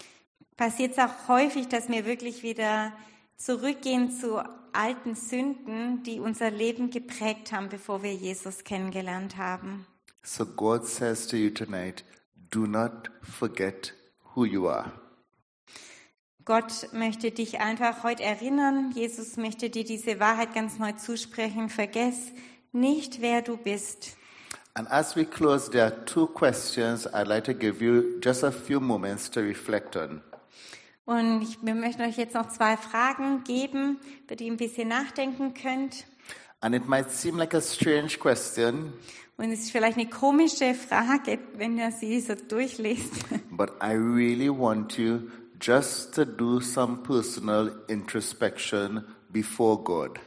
passiert 0.57 0.95
es 0.95 0.99
auch 0.99 1.29
häufig, 1.29 1.69
dass 1.69 1.88
wir 1.88 2.07
wirklich 2.07 2.42
wieder 2.42 2.90
zurückgehen 3.37 4.11
zu 4.11 4.42
alten 4.72 5.14
Sünden, 5.14 6.03
die 6.03 6.20
unser 6.20 6.51
Leben 6.51 6.90
geprägt 6.90 7.53
haben, 7.53 7.68
bevor 7.68 8.03
wir 8.03 8.14
Jesus 8.14 8.64
kennengelernt 8.64 9.37
haben. 9.37 9.87
So 10.22 10.44
God 10.44 10.87
says 10.87 11.27
to 11.29 11.37
you 11.37 11.51
tonight, 11.51 12.05
do 12.51 12.66
not 12.66 13.11
forget 13.22 13.94
who 14.35 14.44
you 14.44 14.68
are. 14.68 14.92
Gott 16.44 16.92
möchte 16.92 17.33
dich 17.33 17.59
einfach 17.59 18.05
heute 18.05 18.22
erinnern. 18.22 18.92
Jesus 18.94 19.37
möchte 19.37 19.68
dir 19.68 19.85
diese 19.85 20.20
Wahrheit 20.20 20.55
ganz 20.55 20.79
neu 20.79 20.92
zusprechen. 20.92 21.68
Vergess 21.68 22.33
nicht, 22.72 23.20
wer 23.20 23.42
du 23.42 23.57
bist. 23.57 24.16
And 24.75 24.90
as 24.90 25.16
we 25.16 25.25
close, 25.25 25.70
there 25.70 25.85
are 25.87 26.05
two 26.05 26.27
questions 26.27 27.07
I'd 27.07 27.27
like 27.27 27.44
to 27.44 27.55
give 27.55 27.83
you 27.83 28.20
just 28.22 28.44
a 28.44 28.53
few 28.53 28.79
moments 28.79 29.31
to 29.31 29.40
reflect 29.40 29.96
on. 29.96 30.22
Und 31.07 31.42
ich, 31.42 31.59
wir 31.62 31.77
möchten 31.77 32.03
euch 32.03 32.16
jetzt 32.16 32.35
noch 32.35 32.49
zwei 32.49 32.77
Fragen 32.77 33.45
geben, 33.45 33.99
über 34.25 34.35
die 34.35 34.47
ihr 34.47 34.53
ein 34.53 34.57
bisschen 34.57 34.88
nachdenken 34.88 35.55
könnt. 35.55 36.05
And 36.61 36.75
it 36.75 36.88
might 36.88 37.11
seem 37.11 37.38
like 37.38 37.55
a 37.55 37.61
strange 37.61 38.19
question, 38.19 38.92
Und 39.37 39.53
es 39.53 39.61
ist 39.61 39.71
vielleicht 39.71 39.99
eine 39.99 40.09
komische 40.09 40.75
Frage, 40.75 41.38
wenn 41.57 41.79
ihr 41.79 41.92
sie 41.92 42.21
so 42.21 42.35
durchliest. 42.35 43.12
but 43.51 43.71
I 43.81 43.92
really 43.92 44.49
want 44.49 44.99
you 44.99 45.31
just 45.61 46.14
to 46.14 46.25
do 46.25 46.61
some 46.61 47.03
personal 47.03 47.73
introspection 47.87 49.05
before 49.29 49.79
God. 49.83 50.19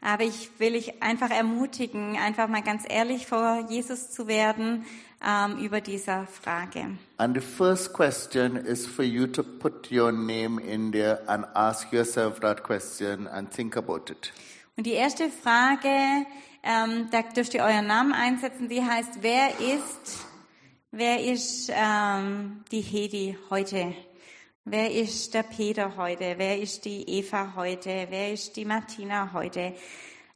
Aber 0.00 0.24
ich 0.24 0.50
will 0.58 0.72
dich 0.72 1.02
einfach 1.02 1.30
ermutigen, 1.30 2.16
einfach 2.16 2.48
mal 2.48 2.62
ganz 2.62 2.84
ehrlich 2.88 3.26
vor 3.26 3.66
Jesus 3.68 4.10
zu 4.10 4.26
werden 4.26 4.84
ähm, 5.26 5.58
über 5.58 5.80
dieser 5.80 6.26
Frage. 6.26 6.96
And 7.16 7.34
the 7.34 7.40
first 7.40 7.92
question 7.92 8.56
is 8.56 8.86
for 8.86 9.04
you 9.04 9.26
to 9.26 9.42
put 9.42 9.90
your 9.90 10.12
name 10.12 10.60
in 10.60 10.92
there 10.92 11.20
and 11.26 11.44
ask 11.54 11.92
yourself 11.92 12.38
that 12.40 12.62
question 12.62 13.26
and 13.26 13.50
think 13.50 13.76
about 13.76 14.10
it. 14.10 14.32
Und 14.76 14.86
die 14.86 14.92
erste 14.92 15.30
Frage, 15.30 15.88
ähm, 16.62 17.08
da 17.10 17.22
dürft 17.22 17.54
ihr 17.54 17.62
euren 17.62 17.86
Namen 17.86 18.12
einsetzen, 18.12 18.68
die 18.68 18.82
heißt, 18.82 19.22
wer 19.22 19.48
ist, 19.58 20.26
wer 20.90 21.24
ist 21.24 21.70
ähm, 21.74 22.64
die 22.70 22.82
Hedi 22.82 23.36
heute? 23.50 23.94
Wer 24.64 24.92
ist 24.92 25.32
der 25.32 25.44
Peter 25.44 25.96
heute? 25.96 26.34
Wer 26.38 26.60
ist 26.60 26.84
die 26.84 27.08
Eva 27.08 27.52
heute? 27.54 28.08
Wer 28.10 28.32
ist 28.32 28.56
die 28.56 28.64
Martina 28.64 29.32
heute? 29.32 29.74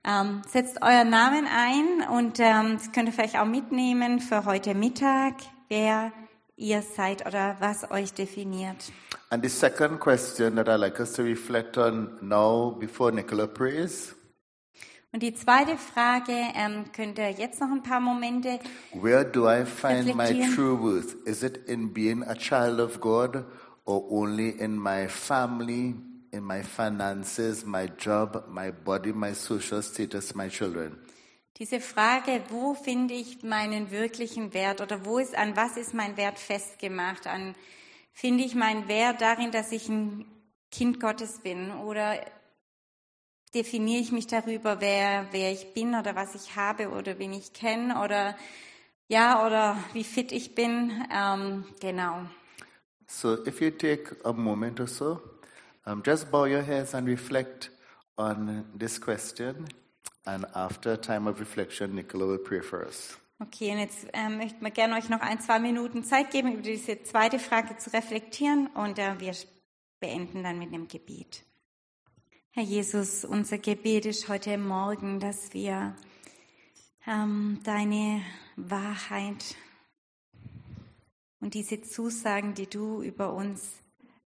Ähm, 0.02 0.42
setzt 0.48 0.80
euren 0.82 1.10
Namen 1.10 1.46
ein 1.46 2.08
und 2.08 2.40
ähm, 2.40 2.78
das 2.78 2.90
könnt 2.92 3.08
ihr 3.08 3.12
vielleicht 3.12 3.36
auch 3.36 3.44
mitnehmen 3.44 4.20
für 4.20 4.46
heute 4.46 4.74
Mittag, 4.74 5.34
wer 5.68 6.12
ihr 6.56 6.80
seid 6.80 7.26
oder 7.26 7.56
was 7.60 7.90
euch 7.90 8.14
definiert. 8.14 8.92
And 9.28 9.44
the 9.44 9.50
second 9.50 10.00
question 10.00 10.56
that 10.56 10.68
I'd 10.68 10.78
like 10.78 10.98
us 11.00 11.12
to 11.12 11.22
reflect 11.22 11.76
on 11.76 12.18
now 12.22 12.70
before 12.70 13.12
Nicola 13.12 13.46
prays 13.46 14.14
Und 15.12 15.22
die 15.22 15.34
zweite 15.34 15.76
Frage 15.76 16.32
ähm, 16.54 16.84
könnt 16.92 17.18
ihr 17.18 17.30
jetzt 17.30 17.60
noch 17.60 17.70
ein 17.70 17.82
paar 17.82 18.00
Momente 18.00 18.58
Where 18.94 19.24
do 19.24 19.50
I 19.50 19.64
find 19.64 20.14
my 20.14 20.48
true 20.54 20.80
worth? 20.80 21.14
Is 21.26 21.42
it 21.42 21.68
in 21.68 21.92
being 21.92 22.22
a 22.22 22.34
child 22.34 22.80
of 22.80 23.00
God 23.00 23.44
or 23.84 24.10
only 24.10 24.50
in 24.50 24.78
my 24.78 25.08
family, 25.08 25.94
in 26.32 26.44
my 26.44 26.62
finances, 26.62 27.64
my 27.64 27.88
job, 27.98 28.44
my 28.48 28.70
body, 28.70 29.12
my 29.12 29.34
social 29.34 29.82
status, 29.82 30.34
my 30.34 30.48
children? 30.48 30.98
Diese 31.58 31.80
Frage, 31.80 32.42
wo 32.48 32.74
finde 32.74 33.14
ich 33.14 33.42
meinen 33.42 33.90
wirklichen 33.90 34.54
Wert 34.54 34.80
oder 34.80 35.04
wo 35.04 35.18
ist, 35.18 35.34
an 35.34 35.56
was 35.56 35.76
ist 35.76 35.92
mein 35.92 36.16
Wert 36.16 36.38
festgemacht? 36.38 37.26
An, 37.26 37.54
finde 38.12 38.44
ich 38.44 38.54
meinen 38.54 38.88
Wert 38.88 39.20
darin, 39.20 39.50
dass 39.50 39.70
ich 39.72 39.88
ein 39.88 40.24
Kind 40.70 41.00
Gottes 41.00 41.40
bin 41.40 41.70
oder 41.72 42.18
definiere 43.54 44.00
ich 44.00 44.12
mich 44.12 44.26
darüber, 44.26 44.80
wer, 44.80 45.26
wer 45.32 45.52
ich 45.52 45.74
bin 45.74 45.94
oder 45.94 46.14
was 46.14 46.34
ich 46.34 46.56
habe 46.56 46.90
oder 46.90 47.18
wen 47.18 47.32
ich 47.32 47.52
kenne 47.52 48.00
oder 48.02 48.36
ja, 49.08 49.44
oder 49.44 49.76
wie 49.92 50.04
fit 50.04 50.30
ich 50.30 50.54
bin? 50.54 50.92
Ähm, 51.12 51.64
genau. 51.80 52.26
So 53.08 53.44
if 53.44 53.60
you 53.60 53.70
take 53.72 54.16
a 54.24 54.32
moment 54.32 54.78
or 54.78 54.86
so, 54.86 55.20
um, 55.86 56.02
just 56.04 56.30
bow 56.30 56.44
your 56.44 56.62
heads 56.62 56.94
and 56.94 57.06
reflect 57.06 57.70
on 58.16 58.66
this 58.74 58.98
question. 58.98 59.68
And 60.26 60.46
after 60.54 60.92
a 60.92 60.96
time 60.96 61.26
of 61.26 61.40
reflection, 61.40 61.94
Nicola 61.94 62.26
will 62.26 62.38
pray 62.38 62.60
for 62.60 62.84
us. 62.84 63.16
Okay, 63.42 63.72
und 63.72 63.78
jetzt 63.78 64.06
ähm, 64.12 64.36
möchten 64.36 64.62
wir 64.62 64.70
gerne 64.70 64.96
euch 64.96 65.08
noch 65.08 65.20
ein, 65.20 65.40
zwei 65.40 65.58
Minuten 65.58 66.04
Zeit 66.04 66.30
geben, 66.30 66.52
über 66.52 66.62
diese 66.62 67.02
zweite 67.02 67.38
Frage 67.38 67.78
zu 67.78 67.90
reflektieren 67.90 68.66
und 68.74 68.98
äh, 68.98 69.18
wir 69.18 69.32
beenden 69.98 70.42
dann 70.42 70.58
mit 70.58 70.68
einem 70.68 70.88
Gebet. 70.88 71.42
Herr 72.50 72.64
Jesus, 72.64 73.24
unser 73.24 73.56
Gebet 73.56 74.04
ist 74.04 74.28
heute 74.28 74.58
Morgen, 74.58 75.20
dass 75.20 75.54
wir 75.54 75.96
ähm, 77.06 77.60
deine 77.64 78.22
Wahrheit 78.56 79.56
und 81.40 81.54
diese 81.54 81.80
Zusagen, 81.80 82.52
die 82.52 82.66
du 82.66 83.02
über 83.02 83.32
uns 83.32 83.72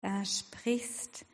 äh, 0.01 0.23
sprichst, 0.23 1.25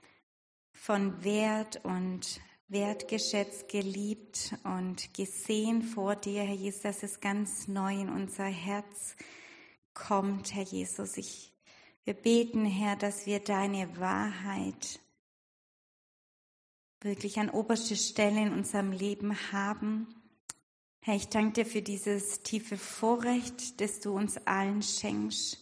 von 0.87 1.21
Wert 1.25 1.83
und 1.83 2.39
wertgeschätzt, 2.69 3.67
geliebt 3.67 4.55
und 4.63 5.13
gesehen 5.13 5.81
vor 5.81 6.15
dir, 6.15 6.43
Herr 6.43 6.55
Jesus, 6.55 6.79
dass 6.79 7.03
es 7.03 7.19
ganz 7.19 7.67
neu 7.67 7.91
in 7.91 8.07
unser 8.07 8.45
Herz 8.45 9.17
kommt, 9.93 10.55
Herr 10.55 10.63
Jesus. 10.63 11.17
Ich, 11.17 11.51
wir 12.05 12.13
beten, 12.13 12.63
Herr, 12.63 12.95
dass 12.95 13.25
wir 13.25 13.41
deine 13.41 13.99
Wahrheit 13.99 15.01
wirklich 17.01 17.37
an 17.37 17.49
oberste 17.49 17.97
Stelle 17.97 18.43
in 18.43 18.53
unserem 18.53 18.93
Leben 18.93 19.35
haben. 19.51 20.07
Herr, 21.01 21.17
ich 21.17 21.27
danke 21.27 21.63
dir 21.63 21.65
für 21.65 21.81
dieses 21.81 22.43
tiefe 22.43 22.77
Vorrecht, 22.77 23.81
das 23.81 23.99
du 23.99 24.13
uns 24.13 24.37
allen 24.47 24.81
schenkst, 24.81 25.57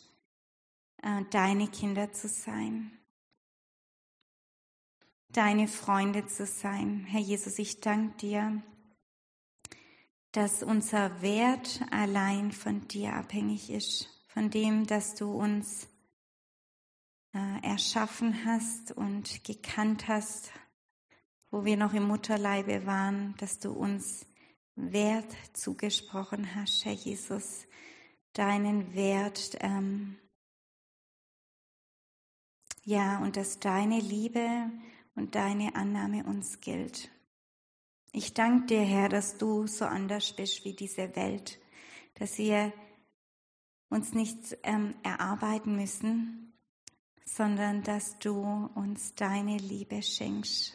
äh, 1.01 1.23
deine 1.31 1.67
Kinder 1.67 2.13
zu 2.13 2.27
sein 2.27 2.91
deine 5.35 5.67
Freunde 5.67 6.27
zu 6.27 6.45
sein. 6.45 7.05
Herr 7.07 7.19
Jesus, 7.19 7.59
ich 7.59 7.81
danke 7.81 8.15
dir, 8.17 8.63
dass 10.31 10.63
unser 10.63 11.21
Wert 11.21 11.81
allein 11.91 12.51
von 12.51 12.87
dir 12.87 13.13
abhängig 13.13 13.69
ist, 13.69 14.09
von 14.27 14.49
dem, 14.49 14.87
dass 14.87 15.15
du 15.15 15.31
uns 15.31 15.87
äh, 17.33 17.61
erschaffen 17.63 18.45
hast 18.45 18.91
und 18.93 19.43
gekannt 19.43 20.07
hast, 20.07 20.51
wo 21.51 21.65
wir 21.65 21.75
noch 21.75 21.93
im 21.93 22.07
Mutterleibe 22.07 22.85
waren, 22.85 23.35
dass 23.37 23.59
du 23.59 23.71
uns 23.71 24.25
Wert 24.75 25.35
zugesprochen 25.53 26.55
hast, 26.55 26.85
Herr 26.85 26.93
Jesus, 26.93 27.65
deinen 28.33 28.93
Wert 28.93 29.57
ähm, 29.59 30.17
Ja, 32.87 33.17
und 33.17 33.35
dass 33.35 33.59
deine 33.59 33.99
Liebe 33.99 34.69
und 35.15 35.35
deine 35.35 35.75
Annahme 35.75 36.23
uns 36.25 36.61
gilt. 36.61 37.09
Ich 38.11 38.33
danke 38.33 38.67
dir, 38.67 38.81
Herr, 38.81 39.09
dass 39.09 39.37
du 39.37 39.67
so 39.67 39.85
anders 39.85 40.33
bist 40.33 40.63
wie 40.63 40.73
diese 40.73 41.15
Welt, 41.15 41.59
dass 42.15 42.37
wir 42.37 42.71
uns 43.89 44.13
nichts 44.13 44.55
ähm, 44.63 44.95
erarbeiten 45.03 45.75
müssen, 45.75 46.53
sondern 47.25 47.83
dass 47.83 48.19
du 48.19 48.69
uns 48.75 49.15
deine 49.15 49.57
Liebe 49.57 50.01
schenkst. 50.01 50.73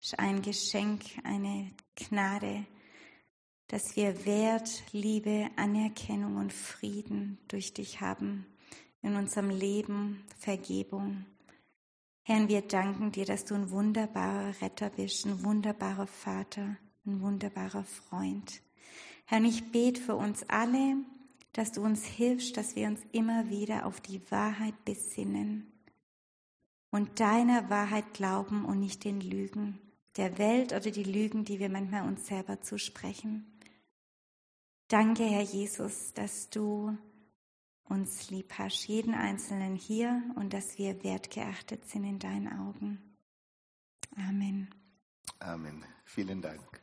Ist 0.00 0.18
ein 0.18 0.42
Geschenk, 0.42 1.04
eine 1.24 1.70
Gnade, 1.94 2.66
dass 3.68 3.96
wir 3.96 4.26
Wert, 4.26 4.82
Liebe, 4.92 5.48
Anerkennung 5.56 6.36
und 6.36 6.52
Frieden 6.52 7.38
durch 7.48 7.72
dich 7.72 8.00
haben 8.00 8.46
in 9.00 9.16
unserem 9.16 9.50
Leben, 9.50 10.22
Vergebung. 10.38 11.24
Herr, 12.24 12.48
wir 12.48 12.62
danken 12.62 13.10
dir, 13.10 13.24
dass 13.24 13.44
du 13.44 13.54
ein 13.54 13.70
wunderbarer 13.70 14.54
Retter 14.60 14.90
bist, 14.90 15.26
ein 15.26 15.44
wunderbarer 15.44 16.06
Vater, 16.06 16.76
ein 17.04 17.20
wunderbarer 17.20 17.84
Freund. 17.84 18.62
Herr, 19.26 19.42
ich 19.42 19.72
bete 19.72 20.00
für 20.00 20.14
uns 20.14 20.48
alle, 20.48 20.96
dass 21.52 21.72
du 21.72 21.82
uns 21.82 22.04
hilfst, 22.04 22.56
dass 22.56 22.76
wir 22.76 22.86
uns 22.86 23.00
immer 23.12 23.50
wieder 23.50 23.86
auf 23.86 24.00
die 24.00 24.20
Wahrheit 24.30 24.84
besinnen 24.84 25.66
und 26.90 27.18
deiner 27.18 27.68
Wahrheit 27.70 28.14
glauben 28.14 28.64
und 28.64 28.78
nicht 28.78 29.04
den 29.04 29.20
Lügen 29.20 29.80
der 30.16 30.38
Welt 30.38 30.72
oder 30.72 30.90
die 30.90 31.04
Lügen, 31.04 31.44
die 31.44 31.58
wir 31.58 31.70
manchmal 31.70 32.06
uns 32.06 32.26
selber 32.26 32.60
zusprechen. 32.60 33.46
Danke, 34.88 35.24
Herr 35.24 35.42
Jesus, 35.42 36.12
dass 36.12 36.50
du 36.50 36.96
uns 37.92 38.30
lieb 38.30 38.54
hast, 38.58 38.88
jeden 38.88 39.14
Einzelnen 39.14 39.76
hier 39.76 40.22
und 40.36 40.52
dass 40.52 40.78
wir 40.78 41.04
wertgeachtet 41.04 41.86
sind 41.88 42.04
in 42.04 42.18
deinen 42.18 42.48
Augen. 42.48 42.98
Amen. 44.16 44.68
Amen. 45.38 45.84
Vielen 46.04 46.40
Dank. 46.40 46.81